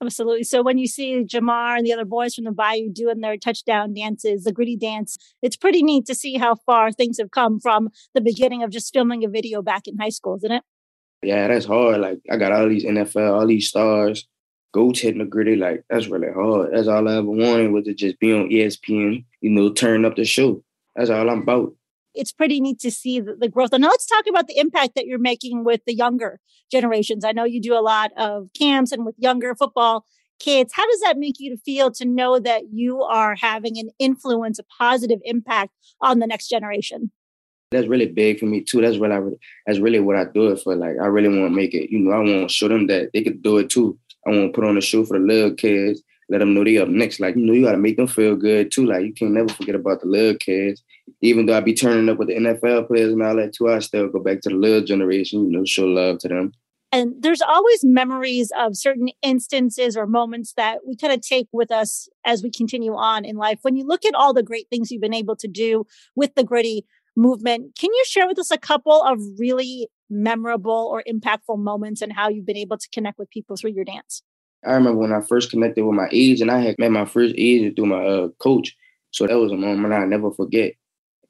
Absolutely. 0.00 0.44
So 0.44 0.62
when 0.62 0.78
you 0.78 0.86
see 0.86 1.24
Ja'Marr 1.24 1.78
and 1.78 1.84
the 1.84 1.92
other 1.92 2.04
boys 2.04 2.36
from 2.36 2.44
the 2.44 2.52
Bayou 2.52 2.88
doing 2.88 3.20
their 3.20 3.36
touchdown 3.36 3.94
dances, 3.94 4.44
the 4.44 4.52
griddy 4.52 4.76
dance, 4.76 5.18
it's 5.42 5.56
pretty 5.56 5.82
neat 5.82 6.06
to 6.06 6.14
see 6.14 6.36
how 6.36 6.54
far 6.54 6.92
things 6.92 7.18
have 7.18 7.32
come 7.32 7.58
from 7.58 7.88
the 8.14 8.20
beginning 8.20 8.62
of 8.62 8.70
just 8.70 8.92
filming 8.92 9.24
a 9.24 9.28
video 9.28 9.60
back 9.60 9.88
in 9.88 9.98
high 9.98 10.08
school, 10.10 10.36
isn't 10.36 10.52
it? 10.52 10.62
Yeah, 11.20 11.48
that's 11.48 11.66
hard. 11.66 12.00
Like 12.00 12.20
I 12.30 12.36
got 12.36 12.52
all 12.52 12.68
these 12.68 12.84
NFL, 12.84 13.40
all 13.40 13.46
these 13.46 13.68
stars 13.68 14.24
the 14.72 15.26
griddy, 15.28 15.56
like 15.56 15.84
that's 15.88 16.08
really 16.08 16.32
hard. 16.32 16.72
That's 16.72 16.88
all 16.88 17.08
I 17.08 17.16
ever 17.16 17.22
wanted 17.22 17.72
was 17.72 17.84
to 17.84 17.94
just 17.94 18.18
be 18.18 18.32
on 18.32 18.50
ESPN, 18.50 19.24
you 19.40 19.50
know, 19.50 19.72
turn 19.72 20.04
up 20.04 20.16
the 20.16 20.24
show. 20.24 20.62
That's 20.96 21.10
all 21.10 21.28
I'm 21.28 21.42
about. 21.42 21.74
It's 22.14 22.32
pretty 22.32 22.60
neat 22.60 22.80
to 22.80 22.90
see 22.90 23.20
the, 23.20 23.36
the 23.36 23.48
growth. 23.48 23.72
And 23.72 23.82
now 23.82 23.88
let's 23.88 24.06
talk 24.06 24.26
about 24.28 24.48
the 24.48 24.58
impact 24.58 24.94
that 24.96 25.06
you're 25.06 25.18
making 25.18 25.64
with 25.64 25.80
the 25.86 25.94
younger 25.94 26.40
generations. 26.70 27.24
I 27.24 27.32
know 27.32 27.44
you 27.44 27.60
do 27.60 27.78
a 27.78 27.80
lot 27.80 28.10
of 28.16 28.48
camps 28.58 28.92
and 28.92 29.06
with 29.06 29.14
younger 29.18 29.54
football 29.54 30.04
kids. 30.38 30.72
How 30.74 30.86
does 30.86 31.00
that 31.00 31.18
make 31.18 31.36
you 31.38 31.54
to 31.54 31.62
feel 31.62 31.90
to 31.92 32.04
know 32.04 32.38
that 32.38 32.72
you 32.72 33.02
are 33.02 33.36
having 33.36 33.78
an 33.78 33.90
influence, 33.98 34.58
a 34.58 34.64
positive 34.64 35.20
impact 35.24 35.72
on 36.00 36.18
the 36.18 36.26
next 36.26 36.48
generation? 36.48 37.10
That's 37.70 37.86
really 37.86 38.06
big 38.06 38.38
for 38.38 38.46
me 38.46 38.62
too. 38.62 38.80
That's 38.80 38.96
what 38.96 39.12
I 39.12 39.20
that's 39.66 39.78
really 39.78 40.00
what 40.00 40.16
I 40.16 40.24
do 40.24 40.48
it 40.48 40.60
for. 40.60 40.74
Like 40.74 40.96
I 41.00 41.06
really 41.06 41.28
want 41.28 41.50
to 41.50 41.54
make 41.54 41.74
it. 41.74 41.90
You 41.90 41.98
know, 41.98 42.12
I 42.12 42.18
want 42.18 42.48
to 42.48 42.54
show 42.54 42.66
them 42.66 42.86
that 42.86 43.10
they 43.12 43.22
could 43.22 43.42
do 43.42 43.58
it 43.58 43.68
too. 43.68 43.98
I 44.28 44.32
want 44.32 44.52
to 44.52 44.60
put 44.60 44.68
on 44.68 44.76
a 44.76 44.82
show 44.82 45.04
for 45.04 45.18
the 45.18 45.24
little 45.24 45.54
kids, 45.54 46.02
let 46.28 46.38
them 46.38 46.52
know 46.52 46.62
they 46.62 46.76
up 46.78 46.88
next. 46.88 47.18
Like, 47.18 47.34
you 47.34 47.46
know, 47.46 47.54
you 47.54 47.64
got 47.64 47.72
to 47.72 47.78
make 47.78 47.96
them 47.96 48.06
feel 48.06 48.36
good 48.36 48.70
too. 48.70 48.86
Like, 48.86 49.04
you 49.04 49.14
can't 49.14 49.32
never 49.32 49.48
forget 49.48 49.74
about 49.74 50.00
the 50.00 50.06
little 50.06 50.36
kids. 50.36 50.82
Even 51.22 51.46
though 51.46 51.56
I 51.56 51.60
be 51.60 51.72
turning 51.72 52.08
up 52.08 52.18
with 52.18 52.28
the 52.28 52.34
NFL 52.34 52.88
players 52.88 53.12
and 53.12 53.22
all 53.22 53.36
that 53.36 53.54
too, 53.54 53.70
I 53.70 53.78
still 53.78 54.08
go 54.08 54.20
back 54.20 54.42
to 54.42 54.50
the 54.50 54.54
little 54.54 54.84
generation, 54.84 55.46
you 55.46 55.50
know, 55.50 55.64
show 55.64 55.86
love 55.86 56.18
to 56.18 56.28
them. 56.28 56.52
And 56.90 57.14
there's 57.20 57.42
always 57.42 57.84
memories 57.84 58.50
of 58.58 58.76
certain 58.76 59.08
instances 59.20 59.96
or 59.96 60.06
moments 60.06 60.54
that 60.54 60.78
we 60.86 60.96
kind 60.96 61.12
of 61.12 61.20
take 61.20 61.48
with 61.52 61.70
us 61.70 62.08
as 62.24 62.42
we 62.42 62.50
continue 62.50 62.94
on 62.94 63.26
in 63.26 63.36
life. 63.36 63.58
When 63.62 63.76
you 63.76 63.86
look 63.86 64.06
at 64.06 64.14
all 64.14 64.32
the 64.32 64.42
great 64.42 64.68
things 64.70 64.90
you've 64.90 65.02
been 65.02 65.12
able 65.12 65.36
to 65.36 65.48
do 65.48 65.86
with 66.16 66.34
the 66.34 66.44
griddy 66.44 66.86
movement, 67.18 67.76
can 67.78 67.90
you 67.92 68.04
share 68.06 68.26
with 68.26 68.38
us 68.38 68.50
a 68.50 68.56
couple 68.56 69.02
of 69.02 69.20
really 69.38 69.88
memorable 70.08 70.88
or 70.90 71.02
impactful 71.06 71.58
moments 71.58 72.00
and 72.00 72.12
how 72.12 72.28
you've 72.28 72.46
been 72.46 72.56
able 72.56 72.78
to 72.78 72.88
connect 72.90 73.18
with 73.18 73.28
people 73.30 73.56
through 73.56 73.72
your 73.72 73.84
dance? 73.84 74.22
I 74.64 74.72
remember 74.72 75.00
when 75.00 75.12
I 75.12 75.20
first 75.20 75.50
connected 75.50 75.84
with 75.84 75.94
my 75.94 76.08
agent, 76.10 76.50
I 76.50 76.60
had 76.60 76.78
met 76.78 76.90
my 76.90 77.04
first 77.04 77.34
agent 77.36 77.76
through 77.76 77.86
my 77.86 78.04
uh, 78.04 78.28
coach. 78.38 78.74
So 79.10 79.26
that 79.26 79.38
was 79.38 79.52
a 79.52 79.56
moment 79.56 79.94
I'll 79.94 80.06
never 80.06 80.30
forget. 80.30 80.74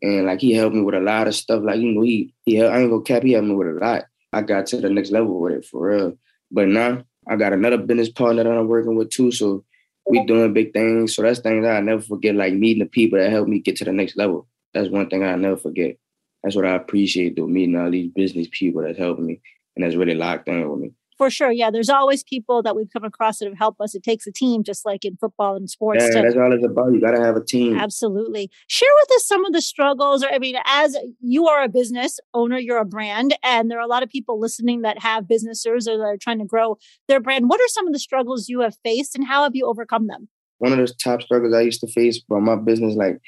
And 0.01 0.27
like 0.27 0.41
he 0.41 0.53
helped 0.53 0.77
me 0.77 0.83
with 0.83 0.95
a 0.95 1.01
lot 1.01 1.27
of 1.27 1.35
stuff. 1.35 1.63
Like, 1.65 1.81
you 1.81 1.93
know, 1.93 2.03
he, 2.03 2.33
he 2.45 2.55
helped, 2.55 2.75
I 2.75 2.81
ain't 2.81 2.91
gonna 2.91 3.03
cap, 3.03 3.23
he 3.23 3.33
helped 3.33 3.49
me 3.49 3.55
with 3.55 3.69
a 3.69 3.73
lot. 3.73 4.05
I 4.33 4.43
got 4.43 4.67
to 4.67 4.81
the 4.81 4.91
next 4.91 5.11
level 5.11 5.41
with 5.41 5.55
it 5.55 5.65
for 5.65 5.89
real. 5.89 6.19
But 6.51 6.69
now 6.69 7.03
I 7.29 7.37
got 7.37 7.53
another 7.53 7.79
business 7.79 8.11
partner 8.11 8.45
that 8.45 8.53
I'm 8.53 8.69
working 8.69 8.97
with 8.97 9.11
too. 9.11 9.33
So 9.33 9.65
we 10.07 10.25
doing 10.25 10.55
big 10.55 10.73
things. 10.73 11.15
So 11.15 11.23
that's 11.23 11.41
things 11.41 11.67
I'll 11.67 11.83
never 11.83 12.01
forget, 12.01 12.35
like 12.35 12.55
meeting 12.55 12.83
the 12.83 12.89
people 12.89 13.19
that 13.19 13.31
helped 13.31 13.51
me 13.51 13.59
get 13.59 13.77
to 13.77 13.85
the 13.85 13.93
next 13.93 14.17
level. 14.17 14.47
That's 14.75 14.89
one 14.89 15.09
thing 15.09 15.25
I'll 15.25 15.39
never 15.39 15.57
forget 15.57 15.97
that's 16.43 16.57
what 16.57 16.67
I 16.67 16.75
appreciate 16.75 17.37
though, 17.37 17.47
meeting 17.47 17.77
all 17.77 17.91
these 17.91 18.11
business 18.15 18.47
people 18.51 18.83
that's 18.83 18.99
helping 18.99 19.27
me 19.27 19.41
and 19.77 19.85
that's 19.85 19.97
really 19.97 20.15
locked 20.15 20.49
in 20.49 20.69
with 20.69 20.81
me. 20.81 20.93
For 21.17 21.31
sure. 21.31 21.51
Yeah. 21.51 21.73
There's 21.73 21.91
always 21.91 22.23
people 22.23 22.63
that 22.63 22.77
we've 22.77 22.91
come 22.93 23.03
across 23.03 23.39
that 23.39 23.49
have 23.49 23.59
helped 23.59 23.81
us. 23.81 23.93
It 23.97 24.05
takes 24.05 24.25
a 24.29 24.31
team, 24.31 24.63
just 24.63 24.87
like 24.87 25.05
in 25.05 25.17
football 25.17 25.57
and 25.57 25.69
sports. 25.69 26.05
Yeah, 26.05 26.11
to, 26.11 26.23
that's 26.23 26.37
all 26.37 26.53
it's 26.53 26.65
about. 26.65 26.93
You 26.93 27.01
got 27.01 27.11
to 27.11 27.21
have 27.21 27.35
a 27.35 27.45
team. 27.45 27.77
Absolutely. 27.77 28.49
Share 28.69 28.89
with 29.01 29.17
us 29.17 29.27
some 29.27 29.45
of 29.45 29.53
the 29.53 29.61
struggles, 29.61 30.23
or 30.23 30.29
I 30.33 30.39
mean, 30.39 30.55
as 30.65 30.97
you 31.21 31.49
are 31.49 31.65
a 31.65 31.69
business 31.69 32.21
owner, 32.35 32.57
you're 32.57 32.79
a 32.79 32.85
brand, 32.85 33.37
and 33.43 33.69
there 33.69 33.79
are 33.79 33.85
a 33.85 33.89
lot 33.89 34.05
of 34.05 34.09
people 34.09 34.39
listening 34.39 34.83
that 34.83 35.03
have 35.03 35.27
businesses 35.27 35.89
or 35.89 35.99
that 35.99 36.05
are 36.05 36.17
trying 36.17 36.39
to 36.39 36.45
grow 36.45 36.79
their 37.09 37.19
brand. 37.19 37.49
What 37.49 37.61
are 37.61 37.69
some 37.69 37.89
of 37.89 37.93
the 37.93 37.99
struggles 37.99 38.49
you 38.49 38.61
have 38.61 38.77
faced 38.85 39.17
and 39.17 39.27
how 39.27 39.43
have 39.43 39.57
you 39.57 39.67
overcome 39.67 40.07
them? 40.07 40.29
One 40.59 40.73
of 40.73 40.79
the 40.79 40.95
top 41.03 41.23
struggles 41.23 41.53
I 41.53 41.63
used 41.63 41.81
to 41.81 41.89
face 41.89 42.23
from 42.29 42.45
my 42.45 42.55
business, 42.55 42.95
like 42.95 43.19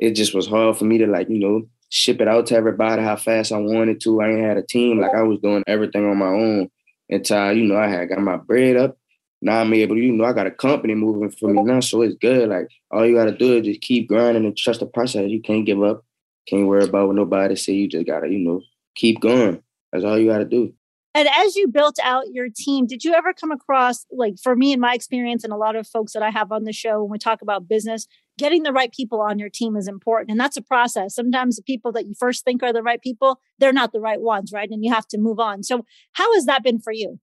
it 0.00 0.12
just 0.12 0.34
was 0.34 0.46
hard 0.46 0.76
for 0.76 0.84
me 0.84 0.98
to 0.98 1.06
like, 1.06 1.28
you 1.28 1.38
know, 1.38 1.68
ship 1.90 2.20
it 2.20 2.28
out 2.28 2.46
to 2.46 2.56
everybody 2.56 3.02
how 3.02 3.16
fast 3.16 3.52
I 3.52 3.58
wanted 3.58 4.00
to. 4.00 4.20
I 4.20 4.30
ain't 4.30 4.40
had 4.40 4.56
a 4.56 4.62
team. 4.62 5.00
Like 5.00 5.14
I 5.14 5.22
was 5.22 5.38
doing 5.40 5.62
everything 5.66 6.08
on 6.08 6.16
my 6.16 6.28
own 6.28 6.70
until, 7.10 7.52
you 7.52 7.64
know, 7.64 7.76
I 7.76 7.88
had 7.88 8.08
got 8.08 8.20
my 8.20 8.36
bread 8.36 8.76
up. 8.76 8.96
Now 9.42 9.60
I'm 9.60 9.72
able 9.72 9.96
to, 9.96 10.00
you 10.00 10.12
know, 10.12 10.24
I 10.24 10.32
got 10.32 10.46
a 10.46 10.50
company 10.50 10.94
moving 10.94 11.30
for 11.30 11.48
me 11.48 11.62
now. 11.62 11.80
So 11.80 12.02
it's 12.02 12.16
good. 12.16 12.48
Like 12.48 12.68
all 12.90 13.06
you 13.06 13.14
gotta 13.14 13.36
do 13.36 13.58
is 13.58 13.66
just 13.66 13.80
keep 13.82 14.08
grinding 14.08 14.44
and 14.44 14.56
trust 14.56 14.80
the 14.80 14.86
process. 14.86 15.30
You 15.30 15.42
can't 15.42 15.66
give 15.66 15.82
up. 15.82 16.04
Can't 16.46 16.66
worry 16.66 16.84
about 16.84 17.08
what 17.08 17.16
nobody 17.16 17.56
say. 17.56 17.72
You 17.72 17.88
just 17.88 18.06
gotta, 18.06 18.28
you 18.28 18.38
know, 18.38 18.62
keep 18.94 19.20
going. 19.20 19.62
That's 19.92 20.04
all 20.04 20.18
you 20.18 20.30
gotta 20.30 20.44
do. 20.44 20.72
And 21.12 21.28
as 21.28 21.56
you 21.56 21.66
built 21.66 21.98
out 22.02 22.32
your 22.32 22.48
team, 22.54 22.86
did 22.86 23.02
you 23.02 23.14
ever 23.14 23.32
come 23.32 23.50
across, 23.50 24.06
like 24.12 24.34
for 24.40 24.54
me 24.54 24.72
in 24.72 24.78
my 24.78 24.94
experience, 24.94 25.42
and 25.42 25.52
a 25.52 25.56
lot 25.56 25.74
of 25.74 25.86
folks 25.86 26.12
that 26.12 26.22
I 26.22 26.30
have 26.30 26.52
on 26.52 26.64
the 26.64 26.72
show 26.72 27.02
when 27.02 27.10
we 27.10 27.18
talk 27.18 27.42
about 27.42 27.68
business, 27.68 28.06
getting 28.38 28.62
the 28.62 28.72
right 28.72 28.92
people 28.92 29.20
on 29.20 29.38
your 29.38 29.48
team 29.48 29.76
is 29.76 29.88
important. 29.88 30.30
And 30.30 30.38
that's 30.38 30.56
a 30.56 30.62
process. 30.62 31.14
Sometimes 31.14 31.56
the 31.56 31.62
people 31.62 31.90
that 31.92 32.06
you 32.06 32.14
first 32.18 32.44
think 32.44 32.62
are 32.62 32.72
the 32.72 32.82
right 32.82 33.00
people, 33.00 33.40
they're 33.58 33.72
not 33.72 33.92
the 33.92 34.00
right 34.00 34.20
ones, 34.20 34.52
right? 34.52 34.70
And 34.70 34.84
you 34.84 34.92
have 34.92 35.08
to 35.08 35.18
move 35.18 35.40
on. 35.40 35.64
So, 35.64 35.84
how 36.12 36.32
has 36.34 36.44
that 36.46 36.62
been 36.62 36.78
for 36.78 36.92
you? 36.92 37.18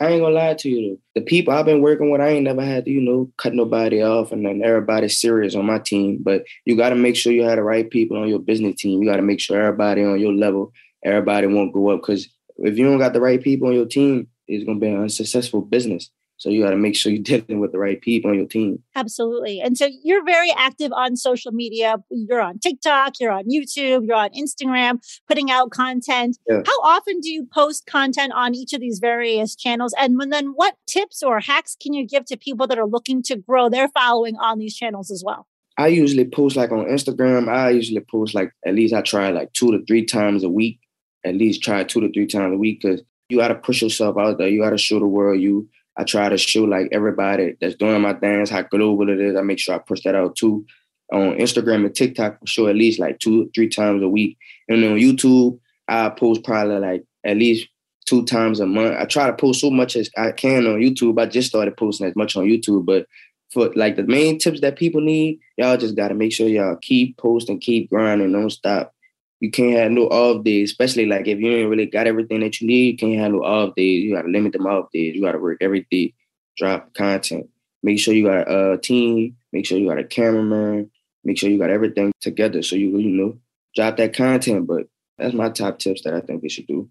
I 0.00 0.08
ain't 0.08 0.22
gonna 0.22 0.34
lie 0.34 0.54
to 0.54 0.68
you. 0.68 0.98
The 1.14 1.20
people 1.20 1.52
I've 1.52 1.66
been 1.66 1.82
working 1.82 2.10
with, 2.10 2.22
I 2.22 2.30
ain't 2.30 2.44
never 2.44 2.64
had 2.64 2.86
to, 2.86 2.90
you 2.90 3.02
know, 3.02 3.30
cut 3.36 3.52
nobody 3.52 4.02
off 4.02 4.32
and 4.32 4.44
then 4.44 4.62
everybody's 4.64 5.20
serious 5.20 5.54
on 5.54 5.66
my 5.66 5.78
team. 5.78 6.18
But 6.22 6.44
you 6.64 6.74
gotta 6.74 6.96
make 6.96 7.16
sure 7.16 7.32
you 7.32 7.44
have 7.44 7.56
the 7.56 7.62
right 7.62 7.88
people 7.88 8.16
on 8.16 8.28
your 8.28 8.38
business 8.38 8.76
team. 8.76 9.02
You 9.02 9.08
gotta 9.08 9.22
make 9.22 9.40
sure 9.40 9.60
everybody 9.60 10.02
on 10.02 10.18
your 10.18 10.32
level, 10.32 10.72
everybody 11.04 11.46
won't 11.46 11.74
go 11.74 11.90
up. 11.90 12.02
Cause 12.02 12.28
if 12.60 12.78
you 12.78 12.84
don't 12.84 12.98
got 12.98 13.12
the 13.12 13.20
right 13.20 13.42
people 13.42 13.68
on 13.68 13.74
your 13.74 13.86
team, 13.86 14.28
it's 14.46 14.64
gonna 14.64 14.78
be 14.78 14.88
an 14.88 15.02
unsuccessful 15.02 15.62
business. 15.62 16.10
So 16.40 16.48
you 16.48 16.62
got 16.62 16.70
to 16.70 16.76
make 16.76 16.96
sure 16.96 17.12
you're 17.12 17.22
dealing 17.42 17.60
with 17.60 17.70
the 17.72 17.78
right 17.78 18.00
people 18.00 18.30
on 18.30 18.38
your 18.38 18.46
team. 18.46 18.82
Absolutely. 18.96 19.60
And 19.60 19.76
so 19.76 19.88
you're 20.02 20.24
very 20.24 20.50
active 20.56 20.90
on 20.92 21.16
social 21.16 21.52
media. 21.52 21.96
You're 22.10 22.40
on 22.40 22.58
TikTok, 22.58 23.20
you're 23.20 23.30
on 23.30 23.44
YouTube, 23.44 24.06
you're 24.06 24.16
on 24.16 24.30
Instagram, 24.30 25.00
putting 25.28 25.50
out 25.50 25.70
content. 25.70 26.38
Yeah. 26.48 26.62
How 26.64 26.80
often 26.80 27.20
do 27.20 27.30
you 27.30 27.46
post 27.52 27.86
content 27.86 28.32
on 28.34 28.54
each 28.54 28.72
of 28.72 28.80
these 28.80 29.00
various 29.00 29.54
channels? 29.54 29.94
And 29.98 30.18
then 30.32 30.52
what 30.54 30.76
tips 30.86 31.22
or 31.22 31.40
hacks 31.40 31.76
can 31.80 31.92
you 31.92 32.06
give 32.06 32.24
to 32.26 32.38
people 32.38 32.66
that 32.68 32.78
are 32.78 32.86
looking 32.86 33.22
to 33.24 33.36
grow 33.36 33.68
their 33.68 33.88
following 33.88 34.36
on 34.36 34.58
these 34.58 34.74
channels 34.74 35.10
as 35.10 35.22
well? 35.24 35.46
I 35.76 35.88
usually 35.88 36.24
post 36.24 36.56
like 36.56 36.72
on 36.72 36.86
Instagram. 36.86 37.48
I 37.48 37.70
usually 37.70 38.00
post 38.00 38.34
like 38.34 38.52
at 38.66 38.74
least 38.74 38.94
I 38.94 39.02
try 39.02 39.30
like 39.30 39.52
two 39.52 39.72
to 39.72 39.84
three 39.84 40.06
times 40.06 40.42
a 40.42 40.48
week. 40.48 40.80
At 41.24 41.34
least 41.34 41.62
try 41.62 41.84
two 41.84 42.00
to 42.00 42.10
three 42.12 42.26
times 42.26 42.54
a 42.54 42.58
week 42.58 42.80
because 42.80 43.02
you 43.28 43.38
got 43.38 43.48
to 43.48 43.54
push 43.54 43.82
yourself 43.82 44.16
out 44.18 44.38
there. 44.38 44.48
You 44.48 44.62
got 44.62 44.70
to 44.70 44.78
show 44.78 44.98
the 44.98 45.06
world 45.06 45.40
you 45.40 45.68
I 46.00 46.04
try 46.04 46.30
to 46.30 46.38
show 46.38 46.64
like 46.64 46.88
everybody 46.92 47.56
that's 47.60 47.74
doing 47.74 48.00
my 48.00 48.14
things 48.14 48.48
how 48.48 48.62
global 48.62 49.10
it 49.10 49.20
is. 49.20 49.36
I 49.36 49.42
make 49.42 49.58
sure 49.58 49.74
I 49.74 49.78
push 49.78 50.00
that 50.04 50.14
out 50.14 50.34
too 50.34 50.64
on 51.12 51.36
Instagram 51.36 51.84
and 51.84 51.94
TikTok 51.94 52.40
for 52.40 52.46
sure 52.46 52.70
at 52.70 52.76
least 52.76 52.98
like 52.98 53.18
two, 53.18 53.50
three 53.54 53.68
times 53.68 54.02
a 54.02 54.08
week. 54.08 54.38
And 54.68 54.82
then 54.82 54.92
on 54.92 54.98
YouTube, 54.98 55.58
I 55.88 56.08
post 56.08 56.42
probably 56.42 56.78
like 56.78 57.04
at 57.24 57.36
least 57.36 57.68
two 58.06 58.24
times 58.24 58.60
a 58.60 58.66
month. 58.66 58.96
I 58.98 59.04
try 59.04 59.26
to 59.26 59.36
post 59.36 59.60
so 59.60 59.70
much 59.70 59.94
as 59.94 60.08
I 60.16 60.32
can 60.32 60.66
on 60.66 60.80
YouTube. 60.80 61.20
I 61.20 61.26
just 61.26 61.48
started 61.48 61.76
posting 61.76 62.06
as 62.06 62.16
much 62.16 62.34
on 62.34 62.44
YouTube, 62.44 62.86
but 62.86 63.06
for 63.52 63.70
like 63.74 63.96
the 63.96 64.04
main 64.04 64.38
tips 64.38 64.60
that 64.60 64.76
people 64.76 65.00
need, 65.00 65.40
y'all 65.58 65.76
just 65.76 65.96
gotta 65.96 66.14
make 66.14 66.32
sure 66.32 66.48
y'all 66.48 66.76
keep 66.80 67.18
posting, 67.18 67.60
keep 67.60 67.90
grinding, 67.90 68.32
don't 68.32 68.48
stop 68.48 68.94
you 69.40 69.50
can't 69.50 69.92
no 69.92 70.06
off 70.08 70.44
days, 70.44 70.70
especially 70.70 71.06
like 71.06 71.26
if 71.26 71.38
you 71.38 71.50
ain't 71.50 71.70
really 71.70 71.86
got 71.86 72.06
everything 72.06 72.40
that 72.40 72.60
you 72.60 72.66
need, 72.66 72.92
you 72.92 72.96
can't 72.96 73.32
no 73.32 73.42
off 73.42 73.74
days. 73.74 74.04
You 74.04 74.14
gotta 74.14 74.28
limit 74.28 74.52
them 74.52 74.66
off 74.66 74.90
days. 74.92 75.14
You 75.14 75.22
gotta 75.22 75.38
work 75.38 75.58
every 75.60 75.86
day, 75.90 76.14
drop 76.56 76.92
content. 76.94 77.48
Make 77.82 77.98
sure 77.98 78.14
you 78.14 78.24
got 78.24 78.50
a 78.50 78.78
team, 78.78 79.36
make 79.52 79.64
sure 79.64 79.78
you 79.78 79.88
got 79.88 79.98
a 79.98 80.04
cameraman, 80.04 80.90
make 81.24 81.38
sure 81.38 81.48
you 81.48 81.58
got 81.58 81.70
everything 81.70 82.12
together 82.20 82.62
so 82.62 82.76
you 82.76 82.96
you 82.98 83.08
know 83.08 83.38
drop 83.74 83.96
that 83.96 84.14
content. 84.14 84.66
But 84.66 84.88
that's 85.18 85.34
my 85.34 85.48
top 85.48 85.78
tips 85.78 86.02
that 86.02 86.14
I 86.14 86.20
think 86.20 86.42
they 86.42 86.48
should 86.48 86.66
do. 86.66 86.90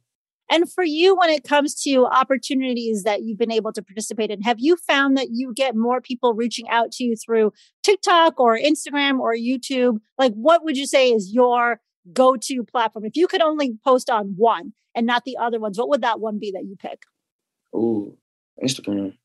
And 0.52 0.72
for 0.72 0.84
you, 0.84 1.16
when 1.16 1.30
it 1.30 1.44
comes 1.44 1.76
to 1.84 2.08
opportunities 2.08 3.04
that 3.04 3.22
you've 3.22 3.38
been 3.38 3.52
able 3.52 3.72
to 3.74 3.84
participate 3.84 4.32
in, 4.32 4.42
have 4.42 4.58
you 4.60 4.78
found 4.78 5.16
that 5.16 5.28
you 5.32 5.54
get 5.54 5.76
more 5.76 6.02
people 6.02 6.34
reaching 6.34 6.68
out 6.70 6.92
to 6.94 7.04
you 7.04 7.16
through 7.16 7.54
TikTok 7.84 8.40
or 8.40 8.58
Instagram 8.58 9.20
or 9.20 9.36
YouTube? 9.36 10.00
Like, 10.18 10.34
what 10.34 10.64
would 10.64 10.76
you 10.76 10.88
say 10.88 11.12
is 11.12 11.32
your 11.32 11.80
go 12.14 12.36
to 12.36 12.64
platform? 12.64 13.06
If 13.06 13.16
you 13.16 13.28
could 13.28 13.42
only 13.42 13.78
post 13.84 14.10
on 14.10 14.34
one 14.38 14.74
and 14.96 15.06
not 15.06 15.24
the 15.26 15.38
other 15.38 15.60
ones, 15.60 15.78
what 15.78 15.90
would 15.90 16.02
that 16.02 16.20
one 16.20 16.40
be 16.40 16.52
that 16.52 16.66
you 16.66 16.76
pick? 16.76 17.04
Oh, 17.74 18.16
Instagram. 18.64 19.16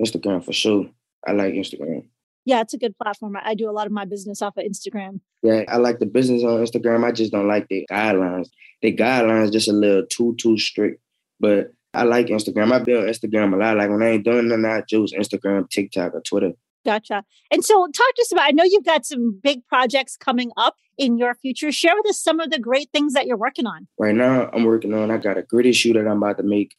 Instagram 0.00 0.44
for 0.44 0.52
sure. 0.52 0.86
I 1.26 1.32
like 1.32 1.54
Instagram. 1.54 2.06
Yeah, 2.44 2.60
it's 2.60 2.72
a 2.72 2.78
good 2.78 2.96
platform. 2.96 3.36
I 3.42 3.54
do 3.54 3.68
a 3.68 3.72
lot 3.72 3.86
of 3.86 3.92
my 3.92 4.04
business 4.04 4.40
off 4.40 4.56
of 4.56 4.64
Instagram. 4.64 5.20
Yeah, 5.42 5.64
I 5.68 5.76
like 5.76 5.98
the 5.98 6.06
business 6.06 6.42
on 6.42 6.64
Instagram. 6.64 7.04
I 7.04 7.12
just 7.12 7.32
don't 7.32 7.48
like 7.48 7.68
the 7.68 7.86
guidelines. 7.90 8.48
The 8.80 8.96
guidelines 8.96 9.52
just 9.52 9.68
a 9.68 9.72
little 9.72 10.06
too 10.06 10.34
too 10.40 10.56
strict. 10.56 11.00
But 11.40 11.72
I 11.92 12.04
like 12.04 12.28
Instagram. 12.28 12.72
I've 12.72 12.84
been 12.84 12.96
on 12.96 13.08
Instagram 13.08 13.52
a 13.52 13.56
lot. 13.56 13.76
Like 13.76 13.90
when 13.90 14.02
I 14.02 14.10
ain't 14.10 14.24
doing 14.24 14.48
nothing, 14.48 14.64
I 14.64 14.82
choose 14.88 15.12
Instagram, 15.12 15.68
TikTok, 15.68 16.14
or 16.14 16.22
Twitter. 16.22 16.52
Gotcha. 16.84 17.24
And 17.50 17.64
so, 17.64 17.86
talk 17.86 18.14
to 18.16 18.22
us 18.22 18.32
about. 18.32 18.46
I 18.46 18.52
know 18.52 18.64
you've 18.64 18.84
got 18.84 19.04
some 19.04 19.38
big 19.42 19.66
projects 19.66 20.16
coming 20.16 20.50
up 20.56 20.76
in 20.96 21.18
your 21.18 21.34
future. 21.34 21.70
Share 21.72 21.94
with 21.96 22.10
us 22.10 22.22
some 22.22 22.40
of 22.40 22.50
the 22.50 22.58
great 22.58 22.88
things 22.92 23.14
that 23.14 23.26
you're 23.26 23.36
working 23.36 23.66
on. 23.66 23.88
Right 23.98 24.14
now, 24.14 24.48
I'm 24.52 24.64
working 24.64 24.94
on. 24.94 25.10
I 25.10 25.18
got 25.18 25.38
a 25.38 25.42
griddy 25.42 25.72
shoe 25.72 25.92
that 25.92 26.06
I'm 26.06 26.18
about 26.18 26.38
to 26.38 26.42
make. 26.44 26.76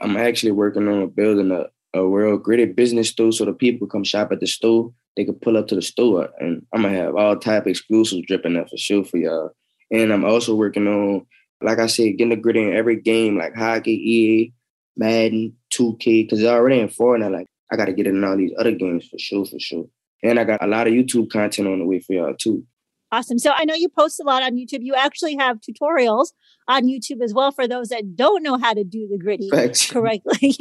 I'm 0.00 0.16
actually 0.16 0.52
working 0.52 0.88
on 0.88 1.08
building 1.10 1.50
a 1.52 1.66
a 1.94 2.06
real 2.06 2.36
griddy 2.36 2.66
business 2.66 3.08
store 3.10 3.32
so 3.32 3.44
the 3.44 3.52
people 3.52 3.86
come 3.86 4.04
shop 4.04 4.32
at 4.32 4.40
the 4.40 4.46
store. 4.46 4.92
They 5.16 5.24
can 5.24 5.34
pull 5.34 5.56
up 5.56 5.68
to 5.68 5.76
the 5.76 5.82
store, 5.82 6.28
and 6.40 6.66
I'm 6.72 6.82
gonna 6.82 6.96
have 6.96 7.14
all 7.14 7.38
type 7.38 7.68
exclusives 7.68 8.26
dripping 8.26 8.56
up 8.56 8.68
for 8.68 8.76
sure 8.76 9.04
for 9.04 9.16
y'all. 9.16 9.50
And 9.92 10.12
I'm 10.12 10.24
also 10.24 10.56
working 10.56 10.88
on, 10.88 11.24
like 11.62 11.78
I 11.78 11.86
said, 11.86 12.18
getting 12.18 12.30
the 12.30 12.36
griddy 12.36 12.62
in 12.62 12.74
every 12.74 13.00
game, 13.00 13.38
like 13.38 13.54
hockey, 13.54 13.92
EA, 13.92 14.52
Madden, 14.96 15.54
2K, 15.72 16.24
because 16.24 16.40
they're 16.40 16.52
already 16.52 16.80
in 16.80 16.88
Fortnite. 16.88 17.30
Like 17.30 17.46
I 17.72 17.76
got 17.76 17.86
to 17.86 17.92
get 17.92 18.06
in 18.06 18.22
all 18.24 18.36
these 18.36 18.52
other 18.58 18.72
games 18.72 19.08
for 19.08 19.18
sure, 19.18 19.44
for 19.44 19.58
sure. 19.58 19.86
And 20.22 20.38
I 20.38 20.44
got 20.44 20.62
a 20.62 20.66
lot 20.66 20.86
of 20.86 20.92
YouTube 20.92 21.30
content 21.30 21.68
on 21.68 21.78
the 21.78 21.86
way 21.86 22.00
for 22.00 22.14
y'all 22.14 22.34
too. 22.34 22.64
Awesome. 23.12 23.38
So 23.38 23.52
I 23.54 23.64
know 23.64 23.74
you 23.74 23.88
post 23.88 24.18
a 24.20 24.24
lot 24.24 24.42
on 24.42 24.56
YouTube. 24.56 24.80
You 24.82 24.94
actually 24.94 25.36
have 25.36 25.58
tutorials 25.60 26.32
on 26.66 26.84
YouTube 26.84 27.22
as 27.22 27.32
well 27.32 27.52
for 27.52 27.68
those 27.68 27.88
that 27.88 28.16
don't 28.16 28.42
know 28.42 28.58
how 28.58 28.74
to 28.74 28.82
do 28.82 29.06
the 29.08 29.18
griddy 29.18 29.50
Thanks. 29.50 29.88
correctly. 29.90 30.56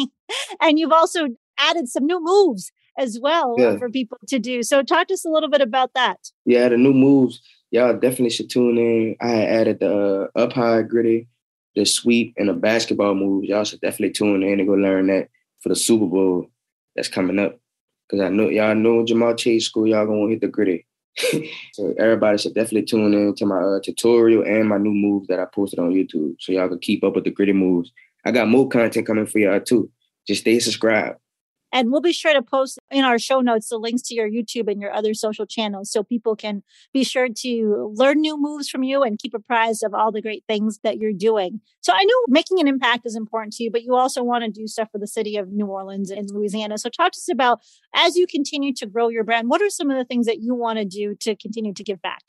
and 0.61 0.77
you've 0.77 0.91
also 0.91 1.29
added 1.57 1.87
some 1.87 2.05
new 2.05 2.19
moves 2.21 2.71
as 2.97 3.19
well 3.19 3.55
yeah. 3.57 3.77
for 3.77 3.89
people 3.89 4.17
to 4.27 4.37
do. 4.37 4.61
So 4.61 4.83
talk 4.83 5.07
to 5.07 5.15
us 5.15 5.25
a 5.25 5.29
little 5.29 5.49
bit 5.49 5.61
about 5.61 5.95
that. 5.95 6.19
Yeah, 6.45 6.69
the 6.69 6.77
new 6.77 6.93
moves. 6.93 7.41
Y'all 7.71 7.93
definitely 7.93 8.29
should 8.29 8.51
tune 8.51 8.77
in. 8.77 9.15
I 9.19 9.45
added 9.45 9.79
the 9.79 10.29
uh, 10.35 10.39
up 10.39 10.53
high 10.53 10.83
griddy, 10.83 11.27
the 11.75 11.85
sweep, 11.85 12.35
and 12.37 12.49
the 12.49 12.53
basketball 12.53 13.15
moves. 13.15 13.47
Y'all 13.47 13.63
should 13.63 13.81
definitely 13.81 14.11
tune 14.11 14.43
in 14.43 14.59
and 14.59 14.67
go 14.67 14.75
learn 14.75 15.07
that 15.07 15.29
for 15.61 15.69
the 15.69 15.75
Super 15.75 16.05
Bowl 16.05 16.51
that's 16.95 17.07
coming 17.07 17.39
up. 17.39 17.59
Cause 18.09 18.19
I 18.19 18.29
know 18.29 18.49
y'all 18.49 18.75
know 18.75 19.03
Ja'Marr 19.03 19.37
Chase 19.37 19.65
school, 19.65 19.87
y'all 19.87 20.05
gonna 20.05 20.29
hit 20.29 20.41
the 20.41 20.47
griddy. 20.47 20.85
so 21.73 21.93
everybody 21.99 22.37
should 22.37 22.53
definitely 22.53 22.83
tune 22.83 23.13
in 23.13 23.35
to 23.35 23.45
my 23.45 23.59
uh, 23.59 23.79
tutorial 23.83 24.43
and 24.43 24.67
my 24.67 24.77
new 24.77 24.91
moves 24.91 25.27
that 25.27 25.39
I 25.39 25.45
posted 25.45 25.79
on 25.79 25.91
YouTube, 25.91 26.35
so 26.39 26.51
y'all 26.51 26.69
can 26.69 26.79
keep 26.79 27.03
up 27.03 27.15
with 27.15 27.23
the 27.23 27.31
griddy 27.31 27.53
moves. 27.53 27.91
I 28.25 28.31
got 28.31 28.47
more 28.47 28.67
content 28.67 29.07
coming 29.07 29.25
for 29.25 29.39
y'all 29.39 29.59
too. 29.59 29.89
Just 30.27 30.41
stay 30.41 30.59
subscribed. 30.59 31.19
And 31.73 31.91
we'll 31.91 32.01
be 32.01 32.13
sure 32.13 32.33
to 32.33 32.43
post 32.43 32.77
in 32.91 33.03
our 33.03 33.17
show 33.17 33.41
notes 33.41 33.69
the 33.69 33.77
links 33.77 34.03
to 34.03 34.15
your 34.15 34.29
YouTube 34.29 34.71
and 34.71 34.79
your 34.79 34.93
other 34.93 35.15
social 35.15 35.47
channels 35.47 35.91
so 35.91 36.03
people 36.03 36.35
can 36.35 36.61
be 36.93 37.03
sure 37.03 37.27
to 37.37 37.91
learn 37.95 38.21
new 38.21 38.39
moves 38.39 38.69
from 38.69 38.83
you 38.83 39.01
and 39.01 39.17
keep 39.17 39.33
apprised 39.33 39.83
of 39.83 39.91
all 39.91 40.11
the 40.11 40.21
great 40.21 40.43
things 40.47 40.79
that 40.83 40.99
you're 40.99 41.11
doing. 41.11 41.61
So 41.81 41.91
I 41.91 42.03
know 42.03 42.15
making 42.27 42.59
an 42.59 42.67
impact 42.67 43.07
is 43.07 43.15
important 43.15 43.53
to 43.53 43.63
you, 43.63 43.71
but 43.71 43.81
you 43.81 43.95
also 43.95 44.21
want 44.21 44.43
to 44.45 44.51
do 44.51 44.67
stuff 44.67 44.89
for 44.91 44.99
the 44.99 45.07
city 45.07 45.35
of 45.35 45.51
New 45.51 45.65
Orleans 45.65 46.11
and 46.11 46.29
Louisiana. 46.29 46.77
So 46.77 46.89
talk 46.89 47.11
to 47.13 47.17
us 47.17 47.29
about 47.31 47.61
as 47.95 48.15
you 48.15 48.27
continue 48.27 48.71
to 48.75 48.85
grow 48.85 49.09
your 49.09 49.23
brand, 49.23 49.49
what 49.49 49.59
are 49.59 49.69
some 49.71 49.89
of 49.89 49.97
the 49.97 50.05
things 50.05 50.27
that 50.27 50.41
you 50.41 50.53
want 50.53 50.77
to 50.77 50.85
do 50.85 51.15
to 51.21 51.35
continue 51.35 51.73
to 51.73 51.83
give 51.83 52.03
back? 52.03 52.21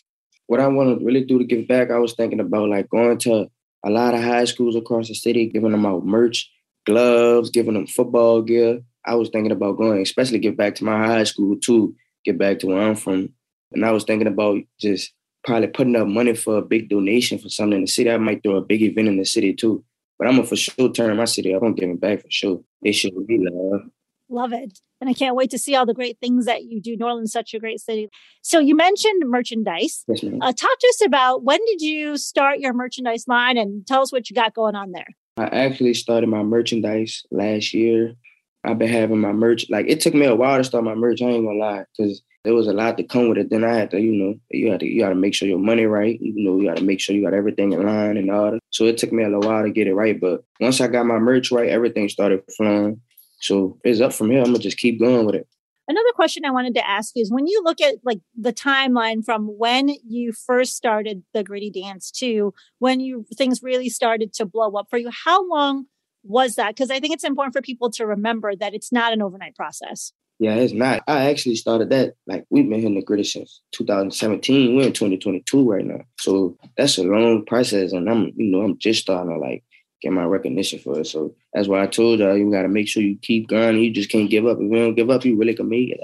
What 0.47 0.61
I 0.61 0.69
want 0.69 0.99
to 0.99 1.05
really 1.05 1.23
do 1.23 1.39
to 1.39 1.45
give 1.45 1.69
back, 1.69 1.91
I 1.91 1.99
was 1.99 2.15
thinking 2.15 2.41
about 2.41 2.71
like 2.71 2.89
going 2.89 3.19
to 3.19 3.51
a 3.85 3.91
lot 3.91 4.15
of 4.15 4.23
high 4.23 4.47
schools 4.47 4.75
across 4.75 5.09
the 5.09 5.15
city, 5.15 5.47
giving 5.47 5.73
them 5.73 5.85
out 5.85 6.07
merch, 6.07 6.51
gloves, 6.87 7.51
giving 7.51 7.75
them 7.75 7.87
football 7.87 8.41
gear, 8.41 8.81
I 9.07 9.15
was 9.15 9.29
thinking 9.29 9.53
about 9.53 9.77
going, 9.77 10.01
especially 10.01 10.39
get 10.39 10.57
back 10.57 10.75
to 10.77 10.85
my 10.85 11.07
high 11.07 11.25
school 11.25 11.57
too, 11.57 11.95
get 12.25 12.39
back 12.39 12.59
to 12.61 12.69
where 12.69 12.83
I'm 12.83 12.97
from. 12.97 13.31
And 13.73 13.85
I 13.85 13.91
was 13.91 14.05
thinking 14.05 14.29
about 14.29 14.59
just 14.81 15.13
probably 15.45 15.69
putting 15.69 15.97
up 15.97 16.07
money 16.07 16.35
for 16.35 16.57
a 16.57 16.63
big 16.63 16.89
donation 16.89 17.39
for 17.39 17.49
something 17.49 17.77
in 17.77 17.83
the 17.83 17.87
city. 17.87 18.11
I 18.11 18.17
might 18.17 18.43
throw 18.43 18.57
a 18.57 18.63
big 18.63 18.83
event 18.83 19.09
in 19.09 19.19
the 19.19 19.25
city 19.25 19.53
too. 19.53 19.85
But 20.19 20.29
I'm 20.29 20.37
gonna 20.37 20.47
for 20.47 20.57
sure 20.57 20.93
turn 20.93 21.17
my 21.17 21.25
city 21.25 21.55
up. 21.55 21.63
I'm 21.63 21.75
giving 21.75 21.97
back 21.97 22.23
for 22.23 22.31
sure. 22.31 22.61
They 22.83 22.93
should 22.93 23.15
be 23.27 23.39
love. 23.41 23.83
Love 24.31 24.53
it. 24.53 24.79
And 25.01 25.11
I 25.11 25.13
can't 25.13 25.37
wait 25.37 25.51
to 25.51 25.59
see 25.59 25.75
all 25.75 25.85
the 25.85 25.93
great 25.93 26.19
things 26.19 26.47
that 26.47 26.65
you 26.65 26.81
do. 26.81 26.97
New 26.97 27.05
Orleans 27.05 27.33
such 27.33 27.53
a 27.53 27.59
great 27.59 27.81
city. 27.81 28.09
So 28.43 28.59
you 28.59 28.75
mentioned 28.75 29.23
merchandise. 29.27 30.05
Yes, 30.09 30.25
uh, 30.25 30.53
talk 30.53 30.79
to 30.79 30.89
us 30.89 31.03
about 31.05 31.45
when 31.45 31.61
did 31.67 31.83
you 31.83 32.17
start 32.17 32.59
your 32.59 32.73
merchandise 32.73 33.29
line 33.29 33.59
and 33.59 33.87
tell 33.87 34.01
us 34.01 34.13
what 34.13 34.31
you 34.31 34.35
got 34.35 34.55
going 34.55 34.75
on 34.75 34.93
there. 34.93 35.09
I 35.37 35.47
actually 35.47 35.95
started 35.95 36.29
my 36.29 36.43
merchandise 36.43 37.25
last 37.31 37.75
year. 37.75 38.15
I've 38.65 38.79
been 38.79 38.89
having 38.89 39.21
my 39.21 39.33
merch. 39.33 39.67
Like 39.71 39.87
it 39.89 40.01
took 40.01 40.15
me 40.15 40.27
a 40.27 40.35
while 40.35 40.59
to 40.59 40.65
start 40.65 40.85
my 40.85 40.95
merch. 40.95 41.23
I 41.23 41.27
ain't 41.27 41.47
gonna 41.47 41.59
lie, 41.59 41.85
because 41.97 42.23
there 42.45 42.55
was 42.55 42.67
a 42.67 42.73
lot 42.73 42.99
to 42.99 43.05
come 43.05 43.29
with 43.29 43.39
it. 43.39 43.51
Then 43.51 43.65
I 43.65 43.75
had 43.75 43.91
to, 43.93 44.01
you 44.01 44.13
know, 44.13 44.35
you 44.51 44.71
had 44.71 44.81
to, 44.81 44.87
you 44.87 45.01
got 45.01 45.09
to 45.09 45.15
make 45.15 45.35
sure 45.35 45.49
your 45.49 45.59
money 45.59 45.87
right. 45.87 46.21
You 46.21 46.35
know, 46.37 46.61
you 46.61 46.69
got 46.69 46.77
to 46.77 46.85
make 46.85 47.01
sure 47.01 47.17
you 47.17 47.25
got 47.25 47.33
everything 47.33 47.73
in 47.73 47.87
line 47.87 48.19
and 48.19 48.31
all 48.31 48.51
that. 48.51 48.61
So 48.71 48.85
it 48.85 48.99
took 48.99 49.13
me 49.13 49.23
a 49.23 49.29
little 49.29 49.49
while 49.49 49.63
to 49.63 49.71
get 49.71 49.87
it 49.87 49.95
right. 49.95 50.21
But 50.21 50.45
once 50.61 50.81
I 50.81 50.89
got 50.89 51.07
my 51.07 51.19
merch 51.19 51.51
right, 51.51 51.71
everything 51.71 52.09
started 52.11 52.43
flowing. 52.55 53.01
So 53.41 53.79
it's 53.83 54.01
up 54.01 54.13
from 54.13 54.31
here. 54.31 54.41
I'm 54.41 54.47
gonna 54.47 54.59
just 54.59 54.77
keep 54.77 55.01
going 55.01 55.25
with 55.25 55.37
it. 55.37 55.49
Another 55.89 56.13
question 56.15 56.45
I 56.45 56.51
wanted 56.51 56.75
to 56.75 56.89
ask 56.89 57.13
you 57.15 57.23
is 57.23 57.33
when 57.33 57.47
you 57.47 57.63
look 57.63 57.81
at 57.81 57.97
like 58.05 58.21
the 58.39 58.53
timeline 58.53 59.25
from 59.25 59.47
when 59.59 59.95
you 60.07 60.33
first 60.33 60.77
started 60.77 61.23
the 61.35 61.45
griddy 61.45 61.71
dance 61.71 62.11
to 62.13 62.55
when 62.79 63.01
you 63.01 63.27
things 63.37 63.63
really 63.63 63.89
started 63.89 64.33
to 64.35 64.47
blow 64.47 64.73
up 64.73 64.89
for 64.89 64.99
you, 64.99 65.11
how 65.11 65.47
long 65.49 65.87
was 66.25 66.57
that? 66.57 66.75
Because 66.75 66.91
I 66.91 67.01
think 67.01 67.15
it's 67.15 67.25
important 67.25 67.55
for 67.55 67.63
people 67.63 67.91
to 67.93 68.07
remember 68.07 68.57
that 68.57 68.75
it's 68.75 68.91
not 68.91 69.13
an 69.13 69.23
overnight 69.23 69.55
process. 69.55 70.13
Yeah, 70.41 70.55
it's 70.55 70.73
not. 70.73 71.03
I 71.07 71.31
actually 71.31 71.57
started 71.57 71.91
that. 71.91 72.15
Like 72.27 72.45
we've 72.51 72.69
been 72.69 72.81
hitting 72.81 72.97
the 72.97 73.03
griddy 73.03 73.25
since 73.25 73.63
2017. 73.73 74.77
We're 74.77 74.87
in 74.87 74.93
2022 74.93 75.71
right 75.71 75.85
now, 75.85 76.01
so 76.19 76.59
that's 76.77 76.99
a 76.99 77.05
long 77.05 77.45
process. 77.47 77.93
And 77.93 78.11
I'm, 78.11 78.33
you 78.37 78.51
know, 78.51 78.63
I'm 78.63 78.77
just 78.79 79.03
starting 79.03 79.33
to 79.33 79.39
like 79.39 79.63
get 80.03 80.13
my 80.13 80.25
recognition 80.25 80.81
for 80.81 80.99
it. 80.99 81.07
So 81.07 81.35
that's 81.53 81.69
why 81.69 81.83
I 81.83 81.87
told 81.87 82.19
y'all 82.19 82.37
you 82.37 82.51
gotta 82.51 82.69
make 82.69 82.89
sure 82.89 83.03
you 83.03 83.17
keep 83.23 83.49
going. 83.49 83.79
You 83.79 83.93
just 83.93 84.11
can't 84.11 84.29
give 84.31 84.47
up. 84.47 84.59
If 84.59 84.65
you 84.65 84.77
don't 84.77 84.95
give 84.95 85.11
up, 85.11 85.25
you 85.25 85.37
really 85.37 85.55
can 85.55 85.69
make 85.69 85.91
it. 85.91 86.01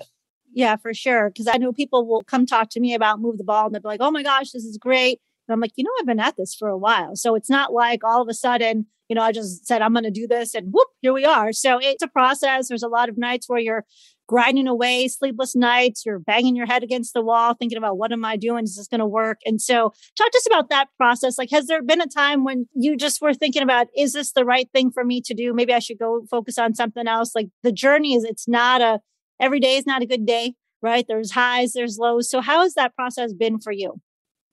Yeah, 0.52 0.76
for 0.76 0.94
sure. 0.94 1.30
Because 1.30 1.48
I 1.48 1.56
know 1.56 1.72
people 1.72 2.06
will 2.06 2.22
come 2.22 2.46
talk 2.46 2.70
to 2.70 2.80
me 2.80 2.94
about 2.94 3.20
move 3.20 3.38
the 3.38 3.44
ball 3.44 3.66
and 3.66 3.74
they'll 3.74 3.82
be 3.82 3.88
like, 3.88 4.00
oh 4.00 4.10
my 4.10 4.22
gosh, 4.22 4.50
this 4.50 4.64
is 4.64 4.78
great. 4.78 5.20
And 5.46 5.54
I'm 5.54 5.60
like, 5.60 5.72
you 5.76 5.84
know, 5.84 5.90
I've 5.98 6.06
been 6.06 6.20
at 6.20 6.36
this 6.36 6.54
for 6.54 6.68
a 6.68 6.78
while. 6.78 7.16
So 7.16 7.34
it's 7.34 7.50
not 7.50 7.72
like 7.72 8.04
all 8.04 8.22
of 8.22 8.28
a 8.28 8.34
sudden, 8.34 8.86
you 9.10 9.16
know, 9.16 9.22
I 9.22 9.32
just 9.32 9.66
said, 9.66 9.82
I'm 9.82 9.92
going 9.92 10.04
to 10.04 10.10
do 10.12 10.28
this 10.28 10.54
and 10.54 10.68
whoop, 10.72 10.86
here 11.02 11.12
we 11.12 11.24
are. 11.24 11.52
So 11.52 11.78
it's 11.82 12.02
a 12.02 12.06
process. 12.06 12.68
There's 12.68 12.84
a 12.84 12.88
lot 12.88 13.08
of 13.08 13.18
nights 13.18 13.48
where 13.48 13.58
you're 13.58 13.84
grinding 14.28 14.68
away, 14.68 15.08
sleepless 15.08 15.56
nights, 15.56 16.06
you're 16.06 16.20
banging 16.20 16.54
your 16.54 16.66
head 16.66 16.84
against 16.84 17.12
the 17.12 17.20
wall, 17.20 17.54
thinking 17.54 17.76
about 17.76 17.98
what 17.98 18.12
am 18.12 18.24
I 18.24 18.36
doing? 18.36 18.62
Is 18.62 18.76
this 18.76 18.86
going 18.86 19.00
to 19.00 19.06
work? 19.06 19.40
And 19.44 19.60
so 19.60 19.92
talk 20.16 20.30
to 20.30 20.38
us 20.38 20.46
about 20.46 20.70
that 20.70 20.86
process. 20.96 21.38
Like, 21.38 21.50
has 21.50 21.66
there 21.66 21.82
been 21.82 22.00
a 22.00 22.06
time 22.06 22.44
when 22.44 22.68
you 22.72 22.96
just 22.96 23.20
were 23.20 23.34
thinking 23.34 23.62
about, 23.62 23.88
is 23.96 24.12
this 24.12 24.30
the 24.30 24.44
right 24.44 24.68
thing 24.72 24.92
for 24.92 25.04
me 25.04 25.20
to 25.22 25.34
do? 25.34 25.52
Maybe 25.52 25.74
I 25.74 25.80
should 25.80 25.98
go 25.98 26.24
focus 26.30 26.56
on 26.56 26.76
something 26.76 27.08
else. 27.08 27.34
Like 27.34 27.48
the 27.64 27.72
journey 27.72 28.14
is, 28.14 28.22
it's 28.22 28.46
not 28.46 28.80
a, 28.80 29.00
every 29.40 29.58
day 29.58 29.76
is 29.76 29.86
not 29.86 30.02
a 30.02 30.06
good 30.06 30.24
day, 30.24 30.54
right? 30.82 31.04
There's 31.08 31.32
highs, 31.32 31.72
there's 31.72 31.98
lows. 31.98 32.30
So 32.30 32.40
how 32.40 32.62
has 32.62 32.74
that 32.74 32.94
process 32.94 33.32
been 33.32 33.58
for 33.58 33.72
you? 33.72 34.00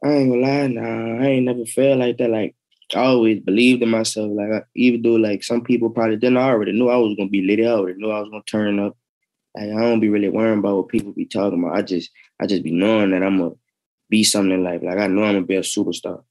I 0.04 0.10
ain't 0.10 0.32
gonna 0.32 0.42
lie, 0.42 0.68
nah, 0.68 1.24
I 1.24 1.28
ain't 1.28 1.46
never 1.46 1.66
felt 1.66 2.00
like 2.00 2.18
that. 2.18 2.32
Like 2.32 2.56
I 2.96 3.00
always 3.00 3.40
believed 3.42 3.84
in 3.84 3.90
myself. 3.90 4.32
Like 4.34 4.52
I, 4.52 4.62
even 4.76 5.02
though 5.02 5.16
like 5.16 5.44
some 5.44 5.62
people 5.64 5.90
probably 5.90 6.16
didn't, 6.16 6.38
I 6.38 6.50
already 6.50 6.72
knew 6.72 6.90
I 6.90 6.98
was 6.98 7.16
gonna 7.18 7.30
be 7.30 7.42
lit. 7.42 7.66
I 7.66 7.72
already 7.72 8.00
knew 8.00 8.10
I 8.10 8.20
was 8.20 8.30
gonna 8.30 8.44
turn 8.44 8.80
up. 8.80 8.96
Like 9.56 9.70
I 9.70 9.82
don't 9.82 10.00
be 10.00 10.10
really 10.10 10.30
worrying 10.30 10.60
about 10.60 10.78
what 10.78 10.88
people 10.88 11.12
be 11.12 11.26
talking 11.26 11.60
about. 11.60 11.76
I 11.76 11.82
just 11.82 12.12
I 12.40 12.46
just 12.46 12.64
be 12.64 12.72
knowing 12.72 13.12
that 13.12 13.24
I'm 13.24 13.38
gonna 13.38 13.56
be 14.10 14.24
something 14.24 14.54
in 14.54 14.64
life. 14.64 14.82
Like 14.84 14.98
I 14.98 15.08
know 15.08 15.24
I'm 15.24 15.36
gonna 15.36 15.46
be 15.46 15.56
a 15.56 15.62
superstar. 15.62 16.24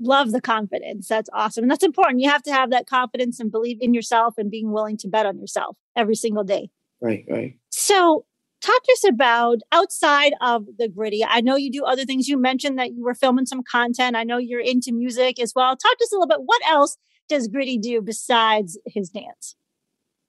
Love 0.00 0.32
the 0.32 0.40
confidence. 0.40 1.08
That's 1.08 1.28
awesome. 1.32 1.64
And 1.64 1.70
that's 1.70 1.84
important. 1.84 2.20
You 2.20 2.30
have 2.30 2.42
to 2.44 2.52
have 2.52 2.70
that 2.70 2.86
confidence 2.86 3.38
and 3.38 3.52
believe 3.52 3.78
in 3.80 3.94
yourself 3.94 4.34
and 4.38 4.50
being 4.50 4.72
willing 4.72 4.96
to 4.98 5.08
bet 5.08 5.26
on 5.26 5.38
yourself 5.38 5.76
every 5.94 6.14
single 6.14 6.44
day. 6.44 6.70
Right, 7.00 7.24
right. 7.28 7.58
So 7.70 8.24
talk 8.62 8.82
to 8.84 8.92
us 8.92 9.04
about 9.08 9.58
outside 9.72 10.32
of 10.40 10.66
the 10.78 10.88
griddy. 10.88 11.24
I 11.24 11.40
know 11.40 11.56
you 11.56 11.70
do 11.70 11.84
other 11.84 12.04
things. 12.04 12.28
You 12.28 12.38
mentioned 12.38 12.78
that 12.78 12.92
you 12.92 13.02
were 13.02 13.14
filming 13.14 13.46
some 13.46 13.62
content. 13.62 14.16
I 14.16 14.24
know 14.24 14.38
you're 14.38 14.60
into 14.60 14.92
music 14.92 15.40
as 15.40 15.52
well. 15.54 15.76
Talk 15.76 15.98
to 15.98 16.04
us 16.04 16.12
a 16.12 16.14
little 16.14 16.28
bit. 16.28 16.42
What 16.44 16.62
else 16.68 16.96
does 17.28 17.48
Griddy 17.48 17.78
do 17.78 18.00
besides 18.00 18.78
his 18.86 19.10
dance? 19.10 19.56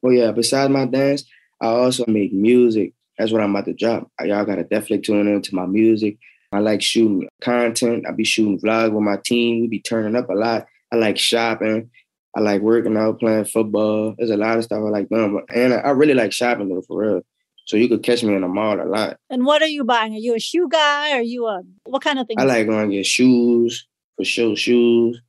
Well, 0.01 0.13
yeah, 0.13 0.31
besides 0.31 0.71
my 0.71 0.85
dance, 0.85 1.23
I 1.61 1.67
also 1.67 2.03
make 2.07 2.33
music. 2.33 2.93
That's 3.17 3.31
what 3.31 3.41
I'm 3.41 3.51
about 3.51 3.65
to 3.65 3.73
drop. 3.73 4.11
Y'all 4.23 4.45
gotta 4.45 4.63
definitely 4.63 4.99
tune 4.99 5.27
into 5.27 5.55
my 5.55 5.65
music. 5.65 6.17
I 6.51 6.59
like 6.59 6.81
shooting 6.81 7.27
content. 7.41 8.05
I 8.07 8.11
be 8.11 8.23
shooting 8.23 8.59
vlogs 8.59 8.91
with 8.91 9.03
my 9.03 9.17
team. 9.23 9.61
We 9.61 9.67
be 9.67 9.81
turning 9.81 10.15
up 10.15 10.29
a 10.29 10.33
lot. 10.33 10.65
I 10.91 10.97
like 10.97 11.17
shopping. 11.17 11.89
I 12.35 12.41
like 12.41 12.61
working 12.61 12.97
out, 12.97 13.19
playing 13.19 13.45
football. 13.45 14.15
There's 14.17 14.31
a 14.31 14.37
lot 14.37 14.57
of 14.57 14.63
stuff 14.63 14.79
I 14.79 14.89
like 14.89 15.09
doing. 15.09 15.41
And 15.53 15.73
I 15.73 15.89
really 15.91 16.15
like 16.15 16.33
shopping 16.33 16.69
though, 16.69 16.81
for 16.81 17.01
real. 17.01 17.21
So 17.65 17.77
you 17.77 17.87
could 17.87 18.03
catch 18.03 18.23
me 18.23 18.35
in 18.35 18.41
the 18.41 18.47
mall 18.47 18.81
a 18.81 18.83
lot. 18.83 19.17
And 19.29 19.45
what 19.45 19.61
are 19.61 19.67
you 19.67 19.83
buying? 19.83 20.13
Are 20.13 20.19
you 20.19 20.35
a 20.35 20.39
shoe 20.39 20.67
guy? 20.69 21.11
Are 21.11 21.21
you 21.21 21.45
a 21.47 21.61
what 21.85 22.01
kind 22.01 22.19
of 22.19 22.27
thing? 22.27 22.39
I 22.39 22.43
like 22.43 22.67
going 22.67 22.89
to 22.89 22.95
get 22.95 23.05
shoes 23.05 23.87
for 24.17 24.25
sure, 24.25 24.55
shoes, 24.55 25.21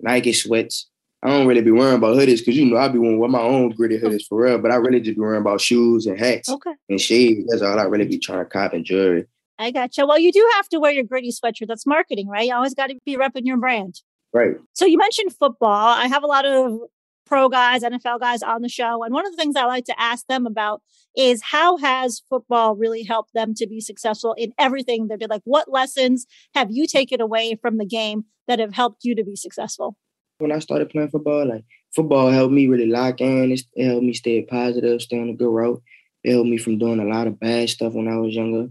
Nike 0.00 0.32
sweats. 0.32 0.88
I 1.22 1.28
don't 1.28 1.46
really 1.46 1.62
be 1.62 1.70
worrying 1.70 1.96
about 1.96 2.16
hoodies 2.16 2.40
because 2.40 2.56
you 2.56 2.66
know 2.66 2.76
I 2.76 2.88
be 2.88 2.98
wearing 2.98 3.18
with 3.18 3.30
my 3.30 3.40
own 3.40 3.70
griddy 3.70 3.98
oh. 4.02 4.08
hoodies 4.08 4.26
for 4.28 4.42
real. 4.42 4.58
But 4.58 4.72
I 4.72 4.76
really 4.76 5.00
just 5.00 5.16
be 5.16 5.20
worrying 5.20 5.40
about 5.40 5.60
shoes 5.60 6.06
and 6.06 6.18
hats 6.18 6.48
okay. 6.48 6.72
and 6.88 7.00
shades. 7.00 7.48
That's 7.48 7.62
all 7.62 7.78
I 7.78 7.84
really 7.84 8.06
be 8.06 8.18
trying 8.18 8.40
to 8.40 8.44
cop 8.44 8.74
and 8.74 8.84
jewelry. 8.84 9.26
I 9.58 9.70
gotcha. 9.70 10.04
Well, 10.04 10.18
you 10.18 10.32
do 10.32 10.46
have 10.54 10.68
to 10.70 10.80
wear 10.80 10.92
your 10.92 11.04
griddy 11.04 11.30
sweatshirt. 11.30 11.68
That's 11.68 11.86
marketing, 11.86 12.28
right? 12.28 12.46
You 12.46 12.54
always 12.54 12.74
got 12.74 12.88
to 12.88 12.96
be 13.06 13.16
repping 13.16 13.46
your 13.46 13.56
brand. 13.56 14.00
Right. 14.32 14.56
So 14.72 14.84
you 14.84 14.98
mentioned 14.98 15.32
football. 15.32 15.70
I 15.70 16.08
have 16.08 16.24
a 16.24 16.26
lot 16.26 16.44
of 16.44 16.80
pro 17.26 17.48
guys, 17.48 17.82
NFL 17.82 18.20
guys 18.20 18.42
on 18.42 18.62
the 18.62 18.68
show. 18.68 19.02
And 19.02 19.14
one 19.14 19.26
of 19.26 19.32
the 19.32 19.36
things 19.36 19.56
I 19.56 19.64
like 19.64 19.84
to 19.86 20.00
ask 20.00 20.26
them 20.26 20.46
about 20.46 20.82
is 21.16 21.42
how 21.42 21.76
has 21.78 22.22
football 22.28 22.76
really 22.76 23.02
helped 23.02 23.34
them 23.34 23.54
to 23.54 23.66
be 23.66 23.80
successful 23.80 24.34
in 24.34 24.52
everything 24.58 25.08
they 25.08 25.16
did? 25.16 25.30
Like, 25.30 25.42
what 25.44 25.70
lessons 25.70 26.26
have 26.54 26.68
you 26.70 26.86
taken 26.86 27.20
away 27.20 27.56
from 27.60 27.78
the 27.78 27.86
game 27.86 28.24
that 28.48 28.58
have 28.58 28.74
helped 28.74 29.04
you 29.04 29.14
to 29.14 29.24
be 29.24 29.36
successful? 29.36 29.96
When 30.38 30.52
I 30.52 30.58
started 30.58 30.90
playing 30.90 31.10
football, 31.10 31.46
like 31.46 31.64
football 31.94 32.30
helped 32.30 32.52
me 32.52 32.66
really 32.66 32.86
lock 32.86 33.20
in. 33.20 33.52
It 33.52 33.86
helped 33.86 34.04
me 34.04 34.12
stay 34.12 34.42
positive, 34.42 35.00
stay 35.00 35.20
on 35.20 35.28
a 35.28 35.34
good 35.34 35.52
route. 35.52 35.82
It 36.24 36.32
helped 36.32 36.48
me 36.48 36.58
from 36.58 36.78
doing 36.78 37.00
a 37.00 37.04
lot 37.04 37.26
of 37.26 37.38
bad 37.38 37.68
stuff 37.68 37.92
when 37.92 38.08
I 38.08 38.16
was 38.16 38.34
younger. 38.34 38.68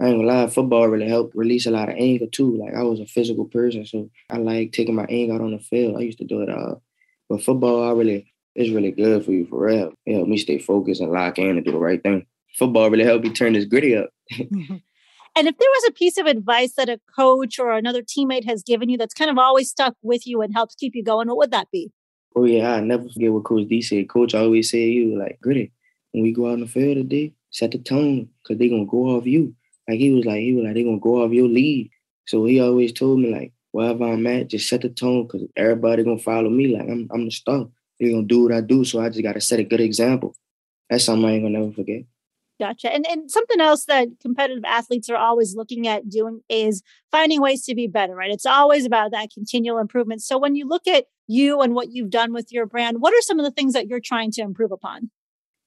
I 0.00 0.06
ain't 0.06 0.18
gonna 0.18 0.26
lie, 0.26 0.46
football 0.48 0.88
really 0.88 1.08
helped 1.08 1.36
release 1.36 1.66
a 1.66 1.70
lot 1.70 1.88
of 1.88 1.94
anger 1.96 2.26
too. 2.26 2.56
Like 2.56 2.74
I 2.74 2.82
was 2.82 2.98
a 2.98 3.06
physical 3.06 3.44
person, 3.44 3.86
so 3.86 4.10
I 4.30 4.38
like 4.38 4.72
taking 4.72 4.94
my 4.94 5.06
anger 5.08 5.34
out 5.34 5.42
on 5.42 5.52
the 5.52 5.58
field. 5.58 5.96
I 5.96 6.00
used 6.00 6.18
to 6.18 6.24
do 6.24 6.40
it 6.40 6.50
all. 6.50 6.82
But 7.32 7.42
football, 7.42 7.88
I 7.88 7.92
really, 7.92 8.30
it's 8.54 8.68
really 8.70 8.90
good 8.90 9.24
for 9.24 9.32
you 9.32 9.46
for 9.46 9.64
real. 9.64 9.94
It 10.04 10.16
helped 10.16 10.28
me 10.28 10.36
stay 10.36 10.58
focused 10.58 11.00
and 11.00 11.10
lock 11.10 11.38
in 11.38 11.56
and 11.56 11.64
do 11.64 11.72
the 11.72 11.78
right 11.78 12.02
thing. 12.02 12.26
Football 12.58 12.90
really 12.90 13.04
helped 13.04 13.24
me 13.24 13.32
turn 13.32 13.54
this 13.54 13.64
griddy 13.64 13.96
up. 13.96 14.10
And 15.34 15.48
if 15.48 15.56
there 15.56 15.68
was 15.76 15.88
a 15.88 15.92
piece 15.92 16.18
of 16.18 16.26
advice 16.26 16.74
that 16.74 16.90
a 16.90 17.00
coach 17.16 17.58
or 17.58 17.72
another 17.72 18.02
teammate 18.02 18.44
has 18.44 18.62
given 18.62 18.90
you 18.90 18.98
that's 18.98 19.14
kind 19.14 19.30
of 19.30 19.38
always 19.38 19.70
stuck 19.70 19.96
with 20.02 20.26
you 20.26 20.42
and 20.42 20.52
helps 20.52 20.74
keep 20.74 20.94
you 20.94 21.02
going, 21.02 21.26
what 21.26 21.38
would 21.38 21.52
that 21.52 21.70
be? 21.72 21.90
Oh 22.36 22.44
yeah, 22.44 22.74
I 22.74 22.80
never 22.80 23.08
forget 23.08 23.32
what 23.32 23.44
Coach 23.44 23.66
D 23.66 23.80
said. 23.80 24.10
Coach 24.10 24.34
always 24.34 24.70
said, 24.70 24.76
"You 24.76 25.18
like 25.18 25.40
griddy. 25.40 25.72
When 26.10 26.22
we 26.22 26.32
go 26.32 26.48
out 26.48 26.52
on 26.52 26.60
the 26.60 26.66
field 26.66 26.96
today, 26.96 27.32
set 27.48 27.70
the 27.70 27.78
tone 27.78 28.28
because 28.42 28.58
they 28.58 28.68
gonna 28.68 28.84
go 28.84 29.16
off 29.16 29.24
you." 29.24 29.54
Like 29.88 30.00
he 30.00 30.10
was 30.10 30.26
like, 30.26 30.40
he 30.40 30.52
was 30.52 30.66
like, 30.66 30.74
they 30.74 30.84
gonna 30.84 30.98
go 30.98 31.24
off 31.24 31.32
your 31.32 31.48
lead. 31.48 31.90
So 32.26 32.44
he 32.44 32.60
always 32.60 32.92
told 32.92 33.20
me 33.20 33.32
like, 33.32 33.52
wherever 33.72 34.04
I'm 34.04 34.26
at, 34.26 34.48
just 34.48 34.68
set 34.68 34.82
the 34.82 34.88
tone 34.88 35.26
because 35.26 35.46
everybody 35.56 36.04
gonna 36.04 36.18
follow 36.18 36.48
me. 36.48 36.76
Like 36.76 36.88
I'm, 36.88 37.08
I'm 37.12 37.24
the 37.24 37.30
star. 37.30 37.66
They're 37.98 38.10
gonna 38.10 38.22
do 38.22 38.44
what 38.44 38.52
I 38.52 38.60
do, 38.60 38.84
so 38.84 39.00
I 39.00 39.08
just 39.08 39.22
gotta 39.22 39.40
set 39.40 39.60
a 39.60 39.64
good 39.64 39.80
example. 39.80 40.36
That's 40.88 41.04
something 41.04 41.28
I 41.28 41.32
ain't 41.32 41.44
gonna 41.44 41.58
never 41.58 41.72
forget. 41.72 42.04
Gotcha. 42.60 42.92
And 42.92 43.04
and 43.08 43.30
something 43.30 43.60
else 43.60 43.86
that 43.86 44.08
competitive 44.20 44.64
athletes 44.64 45.10
are 45.10 45.16
always 45.16 45.56
looking 45.56 45.88
at 45.88 46.08
doing 46.08 46.42
is 46.48 46.82
finding 47.10 47.40
ways 47.40 47.64
to 47.64 47.74
be 47.74 47.88
better, 47.88 48.14
right? 48.14 48.30
It's 48.30 48.46
always 48.46 48.84
about 48.84 49.10
that 49.10 49.30
continual 49.34 49.78
improvement. 49.78 50.22
So 50.22 50.38
when 50.38 50.54
you 50.54 50.68
look 50.68 50.86
at 50.86 51.06
you 51.26 51.60
and 51.60 51.74
what 51.74 51.90
you've 51.90 52.10
done 52.10 52.32
with 52.32 52.52
your 52.52 52.66
brand, 52.66 53.00
what 53.00 53.14
are 53.14 53.22
some 53.22 53.40
of 53.40 53.44
the 53.44 53.50
things 53.50 53.72
that 53.72 53.88
you're 53.88 54.00
trying 54.00 54.30
to 54.32 54.42
improve 54.42 54.70
upon? 54.70 55.10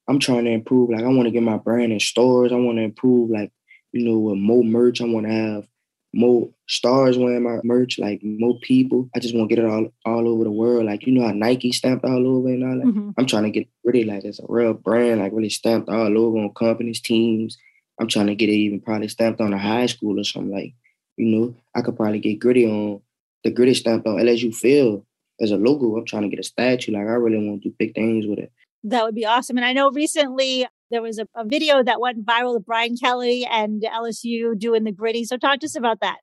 I'm 0.08 0.20
trying 0.20 0.46
to 0.46 0.52
improve. 0.52 0.91
Like 0.91 1.04
I 1.04 1.08
want 1.08 1.24
to 1.24 1.32
get 1.32 1.44
my 1.44 1.58
brand 1.58 1.91
in 1.91 2.00
stores. 2.00 2.52
I 2.52 2.56
want 2.56 2.78
to 2.78 2.84
improve 2.84 3.30
like, 3.30 3.52
you 3.91 4.06
know, 4.06 4.20
with 4.20 4.38
more 4.38 4.63
merch. 4.63 5.02
I 5.02 5.06
want 5.06 5.26
to 5.26 5.34
have 5.34 5.68
more 6.15 6.49
stars 6.67 7.17
wearing 7.17 7.43
my 7.43 7.60
merch, 7.63 7.99
like 7.99 8.21
more 8.23 8.58
people. 8.62 9.10
I 9.15 9.19
just 9.19 9.36
want 9.36 9.49
to 9.49 9.56
get 9.56 9.63
it 9.63 9.69
all 9.69 9.88
all 10.06 10.28
over 10.28 10.45
the 10.45 10.51
world. 10.51 10.86
Like 10.86 11.06
you 11.06 11.13
know 11.13 11.28
how 11.28 11.34
Nike 11.34 11.71
stamped 11.71 12.06
all 12.06 12.25
over 12.28 12.47
and 12.47 12.63
all 12.63 12.78
that. 12.78 12.86
Mm-hmm. 12.86 13.12
I'm 13.17 13.25
trying 13.25 13.43
to 13.43 13.51
get 13.51 13.67
really 13.84 14.06
like 14.06 14.23
it's 14.23 14.39
a 14.39 14.45
real 14.47 14.73
brand, 14.73 15.19
like 15.19 15.34
really 15.34 15.49
stamped 15.49 15.89
all 15.89 16.17
over 16.17 16.38
on 16.38 16.54
companies, 16.54 17.01
teams. 17.01 17.58
I'm 17.99 18.08
trying 18.08 18.28
to 18.28 18.36
get 18.36 18.49
it 18.49 18.54
even 18.54 18.82
probably 18.82 19.10
stamped 19.10 19.41
on 19.41 19.54
a 19.54 19.58
high 19.58 19.86
school 19.88 20.19
or 20.19 20.23
something 20.23 20.54
like. 20.54 20.73
You 21.17 21.25
know, 21.28 21.56
I 21.73 21.82
could 21.82 21.95
probably 21.95 22.19
get 22.19 22.39
griddy 22.39 22.65
on 22.65 23.01
the 23.43 23.51
griddy 23.51 23.73
stamped 23.73 24.08
on 24.08 24.17
LSU 24.17 24.54
Field 24.54 25.06
as 25.39 25.51
a 25.51 25.58
logo. 25.58 25.97
I'm 25.97 26.06
trying 26.06 26.23
to 26.23 26.30
get 26.30 26.39
a 26.39 26.43
statue. 26.43 26.93
Like 26.93 27.08
I 27.08 27.13
really 27.13 27.38
want 27.38 27.62
to 27.62 27.69
do 27.69 27.75
big 27.78 27.93
things 27.93 28.25
with 28.25 28.39
it. 28.39 28.51
That 28.84 29.04
would 29.04 29.15
be 29.15 29.25
awesome. 29.25 29.58
And 29.58 29.65
I 29.65 29.73
know 29.73 29.91
recently 29.91 30.67
there 30.91 31.02
was 31.02 31.19
a, 31.19 31.28
a 31.36 31.45
video 31.45 31.84
that 31.84 32.00
went 32.00 32.26
viral 32.26 32.56
with 32.56 32.65
Brian 32.65 32.98
Kelly 32.98 33.45
and 33.45 33.82
LSU 33.82 34.58
doing 34.58 34.84
the 34.84 34.91
griddy. 34.91 35.24
So 35.24 35.38
talk 35.38 35.60
to 35.60 35.65
us 35.65 35.76
about 35.76 36.00
that. 36.02 36.17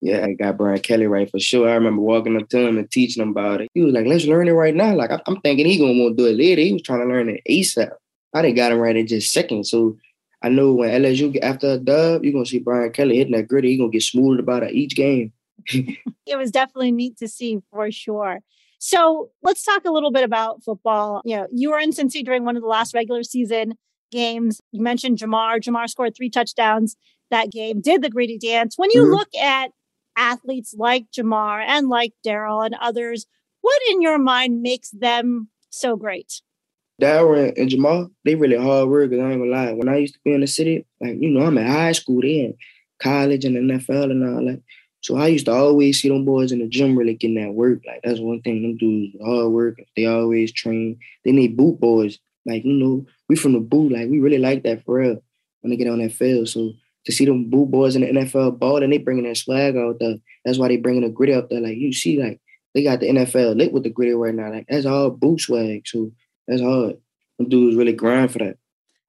Yeah, 0.00 0.24
I 0.24 0.32
got 0.32 0.56
Brian 0.56 0.80
Kelly 0.80 1.06
right 1.06 1.30
for 1.30 1.40
sure. 1.40 1.68
I 1.68 1.74
remember 1.74 2.02
walking 2.02 2.40
up 2.40 2.48
to 2.50 2.58
him 2.58 2.78
and 2.78 2.90
teaching 2.90 3.22
him 3.22 3.30
about 3.30 3.60
it. 3.60 3.68
He 3.74 3.82
was 3.82 3.92
like, 3.92 4.06
let's 4.06 4.26
learn 4.26 4.48
it 4.48 4.52
right 4.52 4.74
now. 4.74 4.94
Like, 4.94 5.10
I'm 5.26 5.40
thinking 5.40 5.66
he 5.66 5.78
going 5.78 5.96
to 5.96 6.02
want 6.02 6.16
to 6.16 6.22
do 6.22 6.28
it 6.28 6.36
later. 6.36 6.62
He 6.62 6.72
was 6.72 6.82
trying 6.82 7.00
to 7.00 7.06
learn 7.06 7.28
it 7.28 7.42
ASAP. 7.48 7.90
I 8.34 8.42
didn't 8.42 8.56
got 8.56 8.72
him 8.72 8.78
right 8.78 8.94
in 8.94 9.06
just 9.06 9.32
seconds. 9.32 9.70
So 9.70 9.96
I 10.42 10.50
know 10.50 10.72
when 10.72 10.90
LSU 10.90 11.32
get 11.32 11.42
after 11.42 11.72
a 11.72 11.78
dub, 11.78 12.22
you're 12.22 12.32
going 12.32 12.44
to 12.44 12.50
see 12.50 12.60
Brian 12.60 12.92
Kelly 12.92 13.16
hitting 13.16 13.34
that 13.34 13.48
griddy. 13.48 13.70
He's 13.70 13.78
going 13.78 13.90
to 13.90 13.96
get 13.96 14.02
smoothed 14.02 14.40
about 14.40 14.62
it 14.62 14.72
each 14.72 14.94
game. 14.94 15.32
it 15.66 16.36
was 16.36 16.52
definitely 16.52 16.92
neat 16.92 17.16
to 17.18 17.26
see 17.26 17.60
for 17.72 17.90
sure. 17.90 18.38
So 18.78 19.30
let's 19.42 19.64
talk 19.64 19.84
a 19.84 19.90
little 19.90 20.12
bit 20.12 20.22
about 20.22 20.62
football. 20.62 21.22
You 21.24 21.38
know, 21.38 21.46
you 21.52 21.70
were 21.70 21.80
in 21.80 21.90
Cincy 21.90 22.24
during 22.24 22.44
one 22.44 22.54
of 22.54 22.62
the 22.62 22.68
last 22.68 22.94
regular 22.94 23.24
season 23.24 23.74
games. 24.10 24.60
You 24.72 24.82
mentioned 24.82 25.18
Ja'Marr. 25.18 25.60
Ja'Marr 25.60 25.88
scored 25.88 26.16
three 26.16 26.30
touchdowns 26.30 26.96
that 27.30 27.50
game, 27.50 27.80
did 27.80 28.02
the 28.02 28.10
greedy 28.10 28.38
dance. 28.38 28.76
When 28.76 28.90
you 28.92 29.02
mm-hmm. 29.02 29.12
look 29.12 29.34
at 29.34 29.70
athletes 30.16 30.74
like 30.76 31.06
Ja'Marr 31.16 31.62
and 31.66 31.88
like 31.88 32.12
Daryl 32.26 32.64
and 32.64 32.74
others, 32.80 33.26
what 33.60 33.80
in 33.90 34.02
your 34.02 34.18
mind 34.18 34.62
makes 34.62 34.90
them 34.90 35.48
so 35.70 35.96
great? 35.96 36.40
Daryl 37.00 37.52
and 37.56 37.70
Ja'Marr, 37.70 38.10
they 38.24 38.34
really 38.34 38.56
hard 38.56 38.88
workers. 38.88 39.20
I 39.20 39.30
ain't 39.30 39.40
gonna 39.40 39.50
lie. 39.50 39.72
When 39.72 39.88
I 39.88 39.98
used 39.98 40.14
to 40.14 40.20
be 40.24 40.32
in 40.32 40.40
the 40.40 40.46
city, 40.46 40.86
like 41.00 41.16
you 41.20 41.30
know, 41.30 41.46
I'm 41.46 41.58
at 41.58 41.70
high 41.70 41.92
school, 41.92 42.20
they 42.20 42.40
in 42.40 42.54
college 43.00 43.44
and 43.44 43.56
NFL 43.56 44.10
and 44.10 44.24
all 44.24 44.44
that. 44.46 44.62
So 45.00 45.16
I 45.16 45.28
used 45.28 45.46
to 45.46 45.52
always 45.52 46.00
see 46.00 46.08
them 46.08 46.24
boys 46.24 46.50
in 46.50 46.58
the 46.58 46.66
gym 46.66 46.98
really 46.98 47.14
getting 47.14 47.40
that 47.40 47.54
work. 47.54 47.82
Like 47.86 48.00
that's 48.02 48.18
one 48.18 48.42
thing. 48.42 48.62
Them 48.62 48.76
dudes 48.76 49.16
hard 49.24 49.52
work. 49.52 49.78
They 49.96 50.06
always 50.06 50.52
train. 50.52 50.98
They 51.24 51.30
need 51.30 51.56
boot 51.56 51.78
boys. 51.78 52.18
Like 52.44 52.64
you 52.64 52.72
know, 52.72 53.06
we 53.28 53.36
from 53.36 53.52
the 53.52 53.60
boot. 53.60 53.92
Like 53.92 54.08
we 54.08 54.20
really 54.20 54.38
like 54.38 54.62
that 54.64 54.84
for 54.84 55.00
real 55.00 55.22
when 55.60 55.70
they 55.70 55.76
get 55.76 55.88
on 55.88 55.98
that 55.98 56.12
field. 56.12 56.48
So 56.48 56.72
to 57.06 57.12
see 57.12 57.24
them 57.24 57.50
boot 57.50 57.70
boys 57.70 57.96
in 57.96 58.02
the 58.02 58.08
NFL 58.08 58.58
ball 58.58 58.82
and 58.82 58.92
they 58.92 58.98
bringing 58.98 59.24
that 59.24 59.36
swag 59.36 59.76
out 59.76 59.98
there. 59.98 60.16
That's 60.44 60.58
why 60.58 60.68
they 60.68 60.76
bringing 60.76 61.02
the 61.02 61.08
grit 61.08 61.34
up 61.34 61.48
there. 61.50 61.60
Like 61.60 61.76
you 61.76 61.92
see, 61.92 62.22
like 62.22 62.40
they 62.74 62.82
got 62.82 63.00
the 63.00 63.08
NFL 63.08 63.56
lit 63.56 63.72
with 63.72 63.82
the 63.82 63.90
griddy 63.90 64.12
right 64.12 64.34
now. 64.34 64.50
Like 64.50 64.66
that's 64.68 64.86
all 64.86 65.10
boot 65.10 65.40
swag. 65.40 65.86
So 65.86 66.12
that's 66.46 66.62
hard. 66.62 66.96
Them 67.38 67.48
dudes 67.48 67.76
really 67.76 67.92
grind 67.92 68.32
for 68.32 68.38
that. 68.38 68.56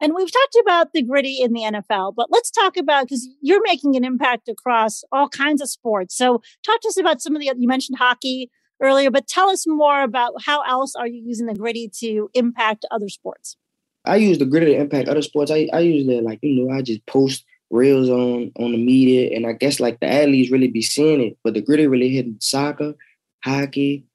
And 0.02 0.14
we've 0.16 0.32
talked 0.32 0.56
about 0.62 0.94
the 0.94 1.02
griddy 1.02 1.42
in 1.42 1.52
the 1.52 1.62
NFL, 1.62 2.16
but 2.16 2.28
let's 2.30 2.50
talk 2.50 2.78
about 2.78 3.04
because 3.04 3.28
you're 3.42 3.62
making 3.64 3.98
an 3.98 4.06
impact 4.06 4.48
across 4.48 5.04
all 5.12 5.28
kinds 5.28 5.62
of 5.62 5.70
sports. 5.70 6.16
So 6.16 6.42
talk 6.64 6.80
to 6.82 6.88
us 6.88 6.98
about 6.98 7.22
some 7.22 7.36
of 7.36 7.42
the 7.42 7.52
you 7.58 7.68
mentioned 7.68 7.98
hockey 7.98 8.50
earlier, 8.82 9.12
but 9.12 9.28
tell 9.28 9.50
us 9.50 9.68
more 9.68 10.04
about 10.04 10.44
how 10.46 10.62
else 10.62 10.96
are 10.96 11.08
you 11.08 11.22
using 11.22 11.48
the 11.48 11.54
griddy 11.54 11.90
to 12.00 12.30
impact 12.34 12.86
other 12.92 13.10
sports? 13.10 13.58
I 14.10 14.16
use 14.18 14.38
the 14.38 14.46
griddy 14.46 14.68
to 14.68 14.80
impact 14.80 15.08
other 15.08 15.22
sports. 15.22 15.52
I, 15.52 15.70
I 15.72 15.80
usually 15.80 16.22
like, 16.22 16.40
you 16.42 16.66
know, 16.66 16.74
I 16.74 16.82
just 16.82 17.06
post 17.06 17.46
reels 17.70 18.10
on 18.10 18.52
on 18.56 18.72
the 18.72 18.78
media 18.78 19.36
and 19.36 19.46
I 19.46 19.54
guess 19.54 19.80
like 19.80 20.00
the 20.00 20.08
athletes 20.08 20.52
really 20.52 20.68
be 20.68 20.82
seeing 20.82 21.22
it, 21.22 21.38
but 21.44 21.54
the 21.54 21.62
griddy 21.62 21.88
really 21.88 22.10
hitting 22.10 22.38
soccer, 22.40 22.96
hockey. 23.44 24.06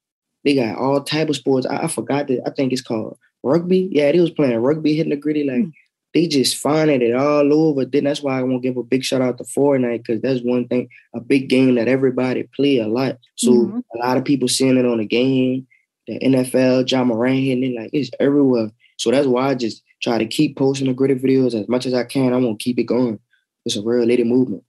They 0.45 0.55
got 0.55 0.77
all 0.77 1.03
type 1.03 1.31
of 1.31 1.37
sports. 1.37 1.67
I, 1.67 1.85
I 1.85 1.89
forgot 1.89 2.29
that 2.29 2.43
I 2.47 2.51
think 2.51 2.73
it's 2.73 2.83
called 2.83 3.17
rugby. 3.43 3.89
Yeah, 3.91 4.13
they 4.13 4.21
was 4.21 4.31
playing 4.31 4.59
rugby, 4.59 4.95
hitting 4.95 5.11
the 5.11 5.17
gritty. 5.17 5.45
Like 5.45 5.57
mm. 5.57 5.73
they 6.13 6.27
just 6.27 6.57
finding 6.57 7.01
it 7.01 7.15
all 7.15 7.53
over. 7.53 7.85
Then 7.85 8.05
that's 8.05 8.23
why 8.23 8.39
I 8.39 8.43
want 8.43 8.63
to 8.63 8.69
give 8.69 8.77
a 8.77 8.83
big 8.83 9.05
shout 9.05 9.23
out 9.23 9.39
to 9.39 9.45
Fortnite 9.45 10.05
because 10.05 10.21
that's 10.21 10.41
one 10.41 10.69
thing, 10.69 10.89
a 11.15 11.21
big 11.21 11.49
game 11.49 11.77
that 11.77 11.89
everybody 11.89 12.43
play 12.55 12.79
a 12.79 12.89
lot. 12.89 13.19
So 13.37 13.53
mm-hmm. 13.53 13.79
a 13.95 13.99
lot 13.99 14.17
of 14.17 14.25
people 14.25 14.49
seeing 14.49 14.77
it 14.77 14.87
on 14.87 14.99
the 14.99 15.07
game. 15.07 15.67
The 16.07 16.19
NFL, 16.19 16.85
John 16.85 17.07
Moran 17.07 17.37
hitting 17.37 17.65
it 17.65 17.81
like 17.81 17.91
it's 17.95 18.11
everywhere. 18.21 18.71
So 18.97 19.11
that's 19.11 19.27
why 19.27 19.49
I 19.49 19.55
just 19.55 19.83
try 20.03 20.19
to 20.19 20.27
keep 20.27 20.57
posting 20.57 20.87
the 20.87 20.95
griddy 20.95 21.15
videos 21.15 21.55
as 21.55 21.69
much 21.69 21.87
as 21.87 21.95
I 21.95 22.05
can. 22.05 22.33
I 22.33 22.37
want 22.37 22.59
to 22.59 22.65
keep 22.65 22.79
it 22.79 22.85
going. 22.85 23.19
It's 23.65 23.77
a 23.77 23.83
real 23.83 24.05
lady 24.05 24.25
movement 24.25 24.63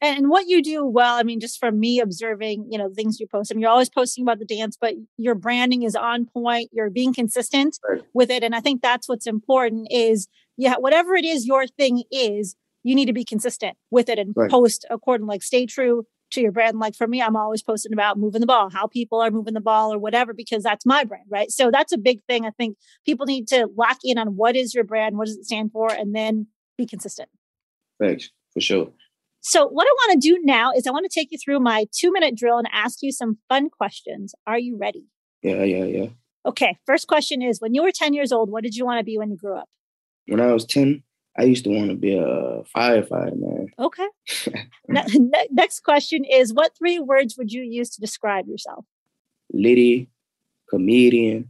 and 0.00 0.28
what 0.28 0.48
you 0.48 0.62
do 0.62 0.84
well 0.84 1.16
i 1.16 1.22
mean 1.22 1.40
just 1.40 1.58
from 1.58 1.78
me 1.78 2.00
observing 2.00 2.66
you 2.70 2.78
know 2.78 2.90
things 2.92 3.20
you 3.20 3.26
post 3.26 3.50
I 3.50 3.54
mean, 3.54 3.62
you're 3.62 3.70
always 3.70 3.90
posting 3.90 4.24
about 4.24 4.38
the 4.38 4.44
dance 4.44 4.76
but 4.80 4.94
your 5.16 5.34
branding 5.34 5.82
is 5.82 5.94
on 5.94 6.26
point 6.26 6.70
you're 6.72 6.90
being 6.90 7.12
consistent 7.12 7.78
right. 7.88 8.02
with 8.14 8.30
it 8.30 8.42
and 8.42 8.54
i 8.54 8.60
think 8.60 8.82
that's 8.82 9.08
what's 9.08 9.26
important 9.26 9.88
is 9.90 10.28
yeah 10.56 10.76
whatever 10.76 11.14
it 11.14 11.24
is 11.24 11.46
your 11.46 11.66
thing 11.66 12.04
is 12.10 12.56
you 12.82 12.94
need 12.94 13.06
to 13.06 13.12
be 13.12 13.24
consistent 13.24 13.76
with 13.90 14.08
it 14.08 14.18
and 14.18 14.32
right. 14.36 14.50
post 14.50 14.86
according 14.90 15.26
like 15.26 15.42
stay 15.42 15.66
true 15.66 16.06
to 16.30 16.40
your 16.40 16.52
brand 16.52 16.78
like 16.78 16.94
for 16.94 17.06
me 17.06 17.20
i'm 17.20 17.36
always 17.36 17.62
posting 17.62 17.92
about 17.92 18.18
moving 18.18 18.40
the 18.40 18.46
ball 18.46 18.70
how 18.70 18.86
people 18.86 19.20
are 19.20 19.30
moving 19.30 19.54
the 19.54 19.60
ball 19.60 19.92
or 19.92 19.98
whatever 19.98 20.32
because 20.32 20.62
that's 20.62 20.86
my 20.86 21.04
brand 21.04 21.24
right 21.28 21.50
so 21.50 21.70
that's 21.70 21.92
a 21.92 21.98
big 21.98 22.22
thing 22.24 22.44
i 22.44 22.50
think 22.50 22.76
people 23.04 23.26
need 23.26 23.46
to 23.46 23.68
lock 23.76 23.98
in 24.04 24.18
on 24.18 24.28
what 24.36 24.56
is 24.56 24.74
your 24.74 24.84
brand 24.84 25.16
what 25.16 25.26
does 25.26 25.36
it 25.36 25.44
stand 25.44 25.70
for 25.72 25.90
and 25.92 26.14
then 26.14 26.46
be 26.76 26.86
consistent 26.86 27.28
thanks 27.98 28.30
for 28.52 28.60
sure 28.60 28.90
so, 29.42 29.66
what 29.66 29.86
I 29.86 29.90
want 29.90 30.20
to 30.20 30.28
do 30.28 30.38
now 30.42 30.70
is 30.72 30.86
I 30.86 30.90
want 30.90 31.10
to 31.10 31.20
take 31.20 31.32
you 31.32 31.38
through 31.38 31.60
my 31.60 31.86
two 31.96 32.12
minute 32.12 32.36
drill 32.36 32.58
and 32.58 32.68
ask 32.72 32.98
you 33.02 33.10
some 33.10 33.38
fun 33.48 33.70
questions. 33.70 34.34
Are 34.46 34.58
you 34.58 34.76
ready? 34.76 35.06
Yeah, 35.42 35.62
yeah, 35.62 35.84
yeah. 35.84 36.06
Okay. 36.46 36.76
First 36.86 37.06
question 37.06 37.42
is 37.42 37.60
When 37.60 37.74
you 37.74 37.82
were 37.82 37.92
10 37.92 38.12
years 38.12 38.32
old, 38.32 38.50
what 38.50 38.62
did 38.62 38.76
you 38.76 38.84
want 38.84 38.98
to 38.98 39.04
be 39.04 39.16
when 39.16 39.30
you 39.30 39.36
grew 39.36 39.56
up? 39.56 39.68
When 40.26 40.40
I 40.40 40.52
was 40.52 40.64
10, 40.66 41.02
I 41.40 41.44
used 41.44 41.64
to 41.64 41.70
want 41.70 41.88
to 41.88 41.96
be 41.96 42.14
a 42.14 42.62
firefighter, 42.76 43.34
man. 43.34 43.68
Okay. 43.78 44.06
ne- 44.88 45.48
next 45.50 45.80
question 45.80 46.22
is 46.22 46.52
What 46.52 46.76
three 46.76 47.00
words 47.00 47.38
would 47.38 47.50
you 47.50 47.62
use 47.62 47.88
to 47.90 48.00
describe 48.00 48.46
yourself? 48.46 48.84
Liddy, 49.50 50.10
comedian, 50.68 51.48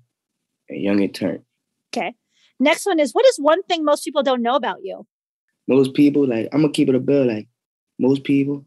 and 0.68 0.80
young 0.80 1.02
and 1.02 1.12
turned. 1.12 1.42
Okay. 1.92 2.14
Next 2.60 2.86
one 2.86 3.00
is 3.00 3.10
What 3.12 3.26
is 3.26 3.38
one 3.38 3.64
thing 3.64 3.84
most 3.84 4.04
people 4.04 4.22
don't 4.22 4.42
know 4.42 4.54
about 4.54 4.84
you? 4.84 5.08
Most 5.66 5.94
people, 5.94 6.24
like, 6.24 6.48
I'm 6.52 6.60
going 6.60 6.72
to 6.72 6.76
keep 6.76 6.88
it 6.88 6.94
a 6.94 7.00
bill. 7.00 7.26
Like, 7.26 7.48
most 7.98 8.22
people, 8.22 8.64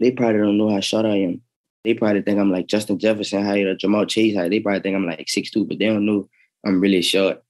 they 0.00 0.12
probably 0.12 0.38
don't 0.38 0.56
know 0.56 0.70
how 0.70 0.80
short 0.80 1.04
I 1.04 1.16
am. 1.16 1.42
They 1.84 1.92
probably 1.92 2.22
think 2.22 2.40
I'm 2.40 2.50
like 2.50 2.68
Justin 2.68 2.98
Jefferson 2.98 3.44
height 3.44 3.66
or 3.66 3.74
Ja'Marr 3.74 4.08
Chase 4.08 4.34
height. 4.34 4.50
They 4.50 4.60
probably 4.60 4.80
think 4.80 4.96
I'm 4.96 5.04
like 5.04 5.28
six 5.28 5.50
two, 5.50 5.66
but 5.66 5.78
they 5.78 5.86
don't 5.88 6.06
know 6.06 6.26
I'm 6.64 6.80
really 6.80 7.02
short. 7.02 7.42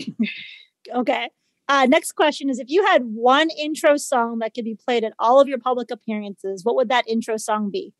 okay. 0.94 1.28
Uh, 1.68 1.86
next 1.86 2.12
question 2.12 2.48
is 2.48 2.58
if 2.58 2.70
you 2.70 2.84
had 2.86 3.02
one 3.04 3.48
intro 3.58 3.96
song 3.96 4.38
that 4.38 4.54
could 4.54 4.64
be 4.64 4.76
played 4.76 5.02
at 5.04 5.12
all 5.18 5.40
of 5.40 5.48
your 5.48 5.58
public 5.58 5.90
appearances, 5.90 6.64
what 6.64 6.76
would 6.76 6.88
that 6.88 7.08
intro 7.08 7.36
song 7.36 7.70
be? 7.70 7.92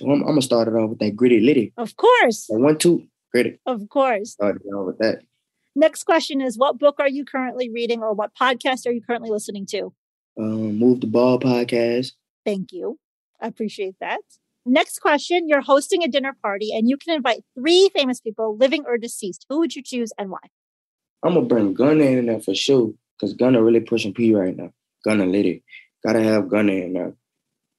I'm, 0.00 0.10
I'm 0.10 0.22
gonna 0.22 0.42
start 0.42 0.68
it 0.68 0.74
off 0.74 0.90
with 0.90 0.98
that 1.00 1.16
griddy 1.16 1.40
litty. 1.40 1.72
Of 1.76 1.96
course. 1.96 2.48
Like 2.48 2.62
one, 2.62 2.78
two, 2.78 3.06
griddy. 3.32 3.58
Of 3.66 3.88
course. 3.88 4.32
Start 4.32 4.62
it 4.64 4.68
off 4.68 4.86
with 4.86 4.98
that. 4.98 5.22
Next 5.74 6.04
question 6.04 6.40
is 6.40 6.56
what 6.56 6.78
book 6.78 6.96
are 6.98 7.08
you 7.08 7.24
currently 7.24 7.70
reading 7.70 8.00
or 8.00 8.12
what 8.12 8.34
podcast 8.34 8.86
are 8.86 8.92
you 8.92 9.02
currently 9.02 9.30
listening 9.30 9.66
to? 9.66 9.92
um, 10.38 10.78
Move 10.78 11.00
the 11.00 11.06
Ball 11.06 11.38
podcast. 11.38 12.12
Thank 12.44 12.72
you. 12.72 12.98
I 13.40 13.48
appreciate 13.48 13.96
that. 14.00 14.20
Next 14.66 15.00
question 15.00 15.48
You're 15.48 15.62
hosting 15.62 16.02
a 16.02 16.08
dinner 16.08 16.36
party 16.42 16.70
and 16.72 16.88
you 16.88 16.96
can 16.96 17.14
invite 17.14 17.42
three 17.58 17.90
famous 17.94 18.20
people, 18.20 18.56
living 18.56 18.84
or 18.86 18.98
deceased. 18.98 19.46
Who 19.48 19.58
would 19.58 19.74
you 19.74 19.82
choose 19.82 20.12
and 20.18 20.30
why? 20.30 20.38
I'm 21.22 21.34
to 21.34 21.40
bring 21.42 21.74
Gunna 21.74 22.04
in 22.04 22.26
there 22.26 22.40
for 22.40 22.54
sure 22.54 22.92
because 23.18 23.34
Gunna 23.34 23.62
really 23.62 23.80
pushing 23.80 24.14
P 24.14 24.34
right 24.34 24.56
now. 24.56 24.72
Gunna 25.04 25.26
lit 25.26 25.46
it. 25.46 25.62
Gotta 26.04 26.22
have 26.22 26.48
Gunna 26.48 26.72
in 26.72 26.92
there. 26.94 27.14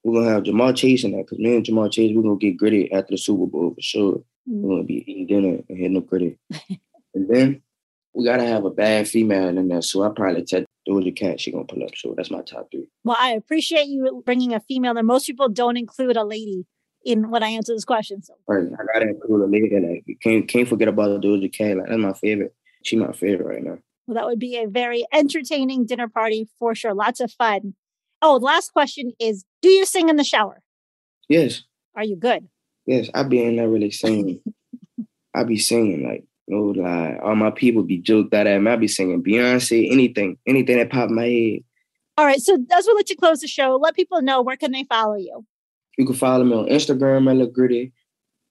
We're 0.04 0.24
to 0.24 0.30
have 0.30 0.44
Ja'Marr 0.44 0.76
Chase 0.76 1.04
in 1.04 1.12
there 1.12 1.24
because 1.24 1.38
me 1.38 1.56
and 1.56 1.66
Ja'Marr 1.66 1.92
Chase, 1.92 2.12
we're 2.16 2.24
going 2.24 2.40
to 2.40 2.46
get 2.46 2.58
griddy 2.58 2.92
after 2.92 3.12
the 3.12 3.18
Super 3.18 3.46
Bowl 3.46 3.76
for 3.76 3.82
sure. 3.82 4.14
Mm-hmm. 4.50 4.62
We're 4.62 4.70
going 4.70 4.82
to 4.82 4.88
be 4.88 5.12
eating 5.12 5.28
dinner 5.28 5.60
and 5.70 5.78
hitting 5.78 5.98
up 5.98 6.08
griddy. 6.08 6.40
and 7.14 7.30
then 7.30 7.62
we 8.16 8.26
got 8.26 8.38
to 8.38 8.46
have 8.46 8.66
a 8.66 8.72
bad 8.72 9.08
female 9.08 9.56
in 9.56 9.68
there. 9.68 9.84
So 9.84 10.02
I 10.02 10.10
probably 10.10 10.44
take 10.44 10.66
Doja 10.88 11.16
Cat, 11.16 11.40
she 11.40 11.52
gonna 11.52 11.66
pull 11.66 11.84
up. 11.84 11.96
So 11.96 12.14
that's 12.16 12.32
my 12.32 12.42
top 12.42 12.70
three. 12.72 12.88
Well, 13.04 13.18
I 13.20 13.32
appreciate 13.32 13.88
you 13.88 14.24
bringing 14.26 14.54
a 14.54 14.60
female 14.60 14.94
there. 14.94 15.04
Most 15.04 15.28
people 15.28 15.50
don't 15.50 15.78
include 15.78 16.18
a 16.18 16.24
lady 16.24 16.66
in 17.06 17.30
when 17.30 17.44
I 17.44 17.50
answer 17.50 17.74
this 17.74 17.86
question. 17.86 18.24
So 18.24 18.34
right, 18.48 18.68
I 18.68 18.94
gotta 18.94 19.10
include 19.10 19.42
a 19.42 19.46
lady. 19.46 19.80
Like 19.80 20.04
you 20.08 20.18
can't 20.18 20.48
can't 20.48 20.68
forget 20.68 20.88
about 20.88 21.22
Doja 21.22 21.54
Cat. 21.54 21.78
Like 21.78 21.88
that's 21.88 22.00
my 22.00 22.14
favorite. 22.14 22.56
She 22.84 22.96
my 22.96 23.12
favorite 23.12 23.48
right 23.48 23.64
now. 23.64 23.78
Well, 24.08 24.16
that 24.16 24.26
would 24.26 24.40
be 24.40 24.58
a 24.58 24.68
very 24.68 25.06
entertaining 25.14 25.86
dinner 25.86 26.08
party 26.08 26.48
for 26.60 26.76
sure. 26.76 26.94
Lots 26.94 27.20
of 27.20 27.32
fun. 27.32 27.76
Oh, 28.22 28.40
the 28.40 28.46
last 28.46 28.74
question 28.74 29.14
is: 29.20 29.46
Do 29.62 29.70
you 29.70 29.86
sing 29.86 30.10
in 30.10 30.16
the 30.16 30.24
shower? 30.24 30.62
Yes. 31.30 31.64
Are 31.96 32.04
you 32.04 32.16
good? 32.16 32.48
Yes, 32.86 33.10
I 33.14 33.24
be 33.24 33.44
in 33.44 33.58
there 33.58 33.70
really 33.70 33.92
singing. 33.92 34.42
I 35.36 35.44
be 35.44 35.58
singing 35.58 36.06
like 36.06 36.26
no 36.48 36.64
lie. 36.64 37.18
All 37.24 37.36
my 37.36 37.52
people 37.52 37.84
be 37.84 37.98
joked 37.98 38.34
out 38.34 38.48
at 38.48 38.62
me. 38.62 38.72
I 38.72 38.76
be 38.76 38.88
singing 38.88 39.24
Beyonce, 39.24 39.92
anything, 39.92 40.38
anything 40.46 40.78
that 40.78 40.90
pop 40.90 41.10
my 41.10 41.26
head. 41.26 41.60
All 42.18 42.26
right. 42.26 42.42
So 42.42 42.58
as 42.74 42.86
we 42.86 42.94
let 42.94 43.10
you 43.10 43.16
close 43.16 43.40
the 43.40 43.48
show, 43.48 43.78
let 43.82 43.96
people 43.96 44.22
know 44.22 44.42
where 44.42 44.58
can 44.58 44.72
they 44.72 44.84
follow 44.84 45.16
you? 45.16 45.46
You 45.98 46.06
can 46.06 46.16
follow 46.16 46.44
me 46.44 46.54
on 46.54 46.68
Instagram 46.68 47.30
at 47.32 47.54
LaGritty, 47.54 47.92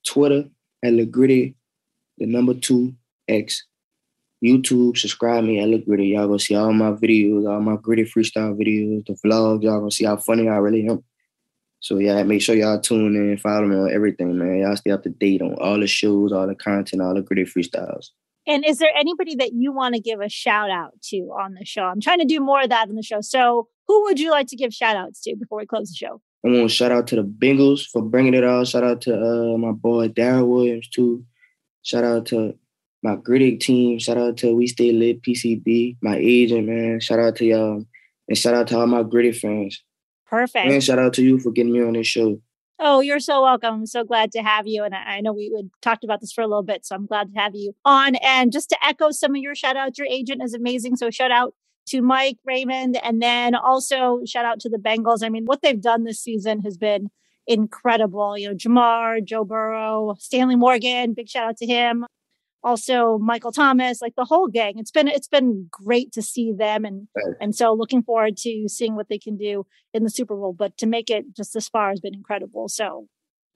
Twitter 0.05 0.45
at 0.83 0.93
LaGritty, 0.93 1.55
the 2.17 2.25
number 2.25 2.53
two 2.53 2.95
X. 3.27 3.65
YouTube, 4.43 4.97
subscribe 4.97 5.43
me 5.43 5.61
I 5.61 5.65
look 5.65 5.85
gritty. 5.85 6.07
Y'all 6.07 6.27
gonna 6.27 6.39
see 6.39 6.55
all 6.55 6.73
my 6.73 6.91
videos, 6.91 7.47
all 7.47 7.61
my 7.61 7.75
griddy 7.75 8.03
freestyle 8.03 8.57
videos, 8.57 9.05
the 9.05 9.13
vlogs. 9.25 9.63
Y'all 9.63 9.79
gonna 9.79 9.91
see 9.91 10.05
how 10.05 10.17
funny 10.17 10.49
I 10.49 10.55
really 10.57 10.87
am. 10.87 11.03
So 11.79 11.97
yeah, 11.97 12.21
make 12.23 12.41
sure 12.41 12.55
y'all 12.55 12.79
tune 12.79 13.15
in, 13.15 13.37
follow 13.37 13.67
me 13.67 13.75
on 13.75 13.91
everything, 13.91 14.37
man. 14.37 14.59
Y'all 14.59 14.75
stay 14.75 14.91
up 14.91 15.03
to 15.03 15.09
date 15.09 15.41
on 15.41 15.55
all 15.55 15.79
the 15.79 15.87
shows, 15.87 16.31
all 16.31 16.47
the 16.47 16.55
content, 16.55 17.01
all 17.01 17.13
the 17.13 17.21
griddy 17.21 17.43
freestyles. 17.43 18.09
And 18.47 18.65
is 18.65 18.79
there 18.79 18.89
anybody 18.97 19.35
that 19.35 19.53
you 19.53 19.71
want 19.71 19.95
to 19.95 20.01
give 20.01 20.19
a 20.19 20.29
shout 20.29 20.71
out 20.71 20.93
to 21.09 21.17
on 21.39 21.53
the 21.53 21.65
show? 21.65 21.83
I'm 21.83 22.01
trying 22.01 22.19
to 22.19 22.25
do 22.25 22.39
more 22.39 22.61
of 22.61 22.69
that 22.69 22.89
on 22.89 22.95
the 22.95 23.03
show. 23.03 23.21
So 23.21 23.67
who 23.87 24.03
would 24.03 24.19
you 24.19 24.31
like 24.31 24.47
to 24.47 24.55
give 24.55 24.73
shout 24.73 24.95
outs 24.95 25.21
to 25.23 25.35
before 25.35 25.59
we 25.59 25.65
close 25.65 25.89
the 25.89 25.95
show? 25.95 26.21
I 26.43 26.49
want 26.49 26.69
to 26.69 26.75
shout 26.75 26.91
out 26.91 27.05
to 27.07 27.17
the 27.17 27.23
Bengals 27.23 27.85
for 27.85 28.01
bringing 28.01 28.33
it 28.33 28.43
all. 28.43 28.65
Shout 28.65 28.83
out 28.83 29.01
to 29.01 29.15
uh, 29.15 29.57
my 29.57 29.71
boy 29.71 30.07
Darren 30.07 30.47
Williams 30.47 30.87
too. 30.87 31.23
Shout 31.83 32.03
out 32.03 32.25
to 32.27 32.55
my 33.03 33.15
griddy 33.15 33.57
team. 33.57 33.99
Shout 33.99 34.17
out 34.17 34.37
to 34.37 34.55
We 34.55 34.67
Stay 34.67 34.91
Lit 34.91 35.21
PCB, 35.21 35.97
my 36.01 36.17
agent 36.17 36.67
man. 36.67 36.99
Shout 36.99 37.19
out 37.19 37.35
to 37.37 37.45
y'all, 37.45 37.85
and 38.27 38.37
shout 38.37 38.53
out 38.53 38.67
to 38.67 38.79
all 38.79 38.87
my 38.87 39.03
griddy 39.03 39.31
fans. 39.31 39.83
Perfect. 40.27 40.71
And 40.71 40.83
shout 40.83 40.99
out 40.99 41.13
to 41.15 41.23
you 41.23 41.39
for 41.39 41.51
getting 41.51 41.73
me 41.73 41.83
on 41.83 41.93
this 41.93 42.07
show. 42.07 42.39
Oh, 42.79 42.99
you're 42.99 43.19
so 43.19 43.43
welcome. 43.43 43.73
I'm 43.75 43.85
so 43.85 44.03
glad 44.03 44.31
to 44.31 44.39
have 44.39 44.65
you. 44.65 44.83
And 44.83 44.95
I, 44.95 45.21
know 45.21 45.33
we 45.33 45.51
would 45.53 45.69
talked 45.81 46.03
about 46.03 46.19
this 46.19 46.31
for 46.31 46.41
a 46.41 46.47
little 46.47 46.63
bit, 46.63 46.83
so 46.83 46.95
I'm 46.95 47.05
glad 47.05 47.31
to 47.31 47.39
have 47.39 47.53
you 47.53 47.75
on. 47.85 48.15
And 48.15 48.51
just 48.51 48.69
to 48.69 48.77
echo 48.83 49.11
some 49.11 49.35
of 49.35 49.41
your 49.41 49.53
shout 49.53 49.77
outs, 49.77 49.99
your 49.99 50.07
agent 50.07 50.41
is 50.41 50.53
amazing. 50.53 50.95
So 50.95 51.11
shout 51.11 51.31
out 51.31 51.53
to 51.87 52.01
Mike 52.01 52.37
Raymond, 52.45 52.97
and 53.03 53.21
then 53.21 53.55
also 53.55 54.21
shout 54.25 54.45
out 54.45 54.59
to 54.61 54.69
the 54.69 54.77
Bengals. 54.77 55.23
I 55.23 55.29
mean, 55.29 55.45
what 55.45 55.61
they've 55.61 55.81
done 55.81 56.05
this 56.05 56.19
season 56.19 56.61
has 56.61 56.77
been 56.77 57.09
incredible. 57.45 58.37
You 58.37 58.49
know, 58.49 58.55
Ja'Marr, 58.55 59.23
Joe 59.23 59.43
Burrow, 59.43 60.15
Stanley 60.17 60.55
Morgan, 60.55 61.13
big 61.13 61.27
shout 61.27 61.49
out 61.49 61.57
to 61.57 61.65
him 61.65 62.05
also 62.63 63.17
Michael 63.17 63.51
Thomas, 63.51 64.01
like 64.01 64.15
the 64.15 64.25
whole 64.25 64.47
gang. 64.47 64.73
It's 64.77 64.91
been 64.91 65.07
it's 65.07 65.27
been 65.27 65.67
great 65.71 66.11
to 66.13 66.21
see 66.21 66.51
them 66.51 66.85
and 66.85 67.07
right. 67.15 67.35
and 67.39 67.55
so 67.55 67.73
looking 67.73 68.03
forward 68.03 68.37
to 68.37 68.67
seeing 68.67 68.95
what 68.95 69.09
they 69.09 69.19
can 69.19 69.37
do 69.37 69.65
in 69.93 70.03
the 70.03 70.09
Super 70.09 70.35
Bowl. 70.35 70.53
But 70.53 70.77
to 70.77 70.85
make 70.85 71.09
it 71.09 71.35
just 71.35 71.53
this 71.53 71.67
far 71.67 71.89
has 71.89 71.99
been 71.99 72.13
incredible. 72.13 72.67
So 72.69 73.07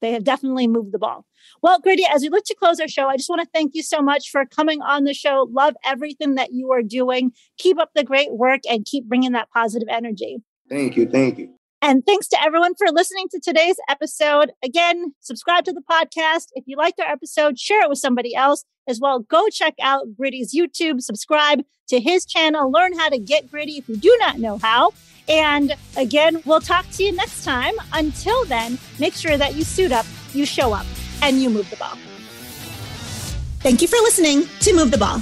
they 0.01 0.11
have 0.11 0.23
definitely 0.23 0.67
moved 0.67 0.91
the 0.91 0.99
ball. 0.99 1.25
Well, 1.61 1.79
Griddy, 1.79 2.05
as 2.05 2.21
we 2.21 2.29
look 2.29 2.43
to 2.45 2.55
close 2.55 2.79
our 2.79 2.87
show, 2.87 3.07
I 3.07 3.17
just 3.17 3.29
want 3.29 3.41
to 3.41 3.49
thank 3.53 3.73
you 3.75 3.81
so 3.81 4.01
much 4.01 4.29
for 4.29 4.45
coming 4.45 4.81
on 4.81 5.03
the 5.03 5.13
show. 5.13 5.47
Love 5.51 5.75
everything 5.85 6.35
that 6.35 6.51
you 6.51 6.71
are 6.71 6.83
doing. 6.83 7.31
Keep 7.57 7.79
up 7.79 7.91
the 7.95 8.03
great 8.03 8.33
work 8.33 8.61
and 8.69 8.85
keep 8.85 9.07
bringing 9.07 9.31
that 9.31 9.49
positive 9.51 9.87
energy. 9.89 10.37
Thank 10.69 10.97
you. 10.97 11.07
Thank 11.07 11.37
you. 11.37 11.53
And 11.87 12.03
thanks 12.03 12.27
to 12.29 12.41
everyone 12.41 12.73
for 12.73 12.87
listening 12.91 13.27
to 13.29 13.39
today's 13.39 13.75
episode. 13.87 14.51
Again, 14.63 15.13
subscribe 15.19 15.65
to 15.65 15.71
the 15.71 15.83
podcast. 15.87 16.47
If 16.55 16.63
you 16.65 16.77
liked 16.77 16.99
our 16.99 17.05
episode, 17.05 17.59
share 17.59 17.83
it 17.83 17.89
with 17.89 17.99
somebody 17.99 18.33
else 18.33 18.65
as 18.87 18.99
well. 18.99 19.19
Go 19.19 19.49
check 19.49 19.75
out 19.79 20.07
Griddy's 20.17 20.51
YouTube, 20.51 20.99
subscribe 21.01 21.61
to 21.89 21.99
his 21.99 22.25
channel, 22.25 22.71
learn 22.71 22.97
how 22.97 23.09
to 23.09 23.19
get 23.19 23.51
griddy 23.51 23.77
if 23.77 23.87
you 23.87 23.97
do 23.97 24.17
not 24.19 24.39
know 24.39 24.57
how. 24.57 24.93
And 25.29 25.75
again, 25.95 26.41
we'll 26.43 26.59
talk 26.59 26.89
to 26.93 27.03
you 27.03 27.11
next 27.11 27.45
time. 27.45 27.75
Until 27.93 28.45
then, 28.45 28.79
make 28.97 29.13
sure 29.13 29.37
that 29.37 29.53
you 29.53 29.63
suit 29.63 29.91
up, 29.91 30.07
you 30.33 30.47
show 30.47 30.73
up, 30.73 30.87
and 31.21 31.39
you 31.39 31.51
move 31.51 31.69
the 31.69 31.75
ball. 31.75 31.99
Thank 33.59 33.83
you 33.83 33.87
for 33.87 33.97
listening 33.97 34.47
to 34.61 34.73
Move 34.73 34.89
the 34.89 34.97
Ball. 34.97 35.21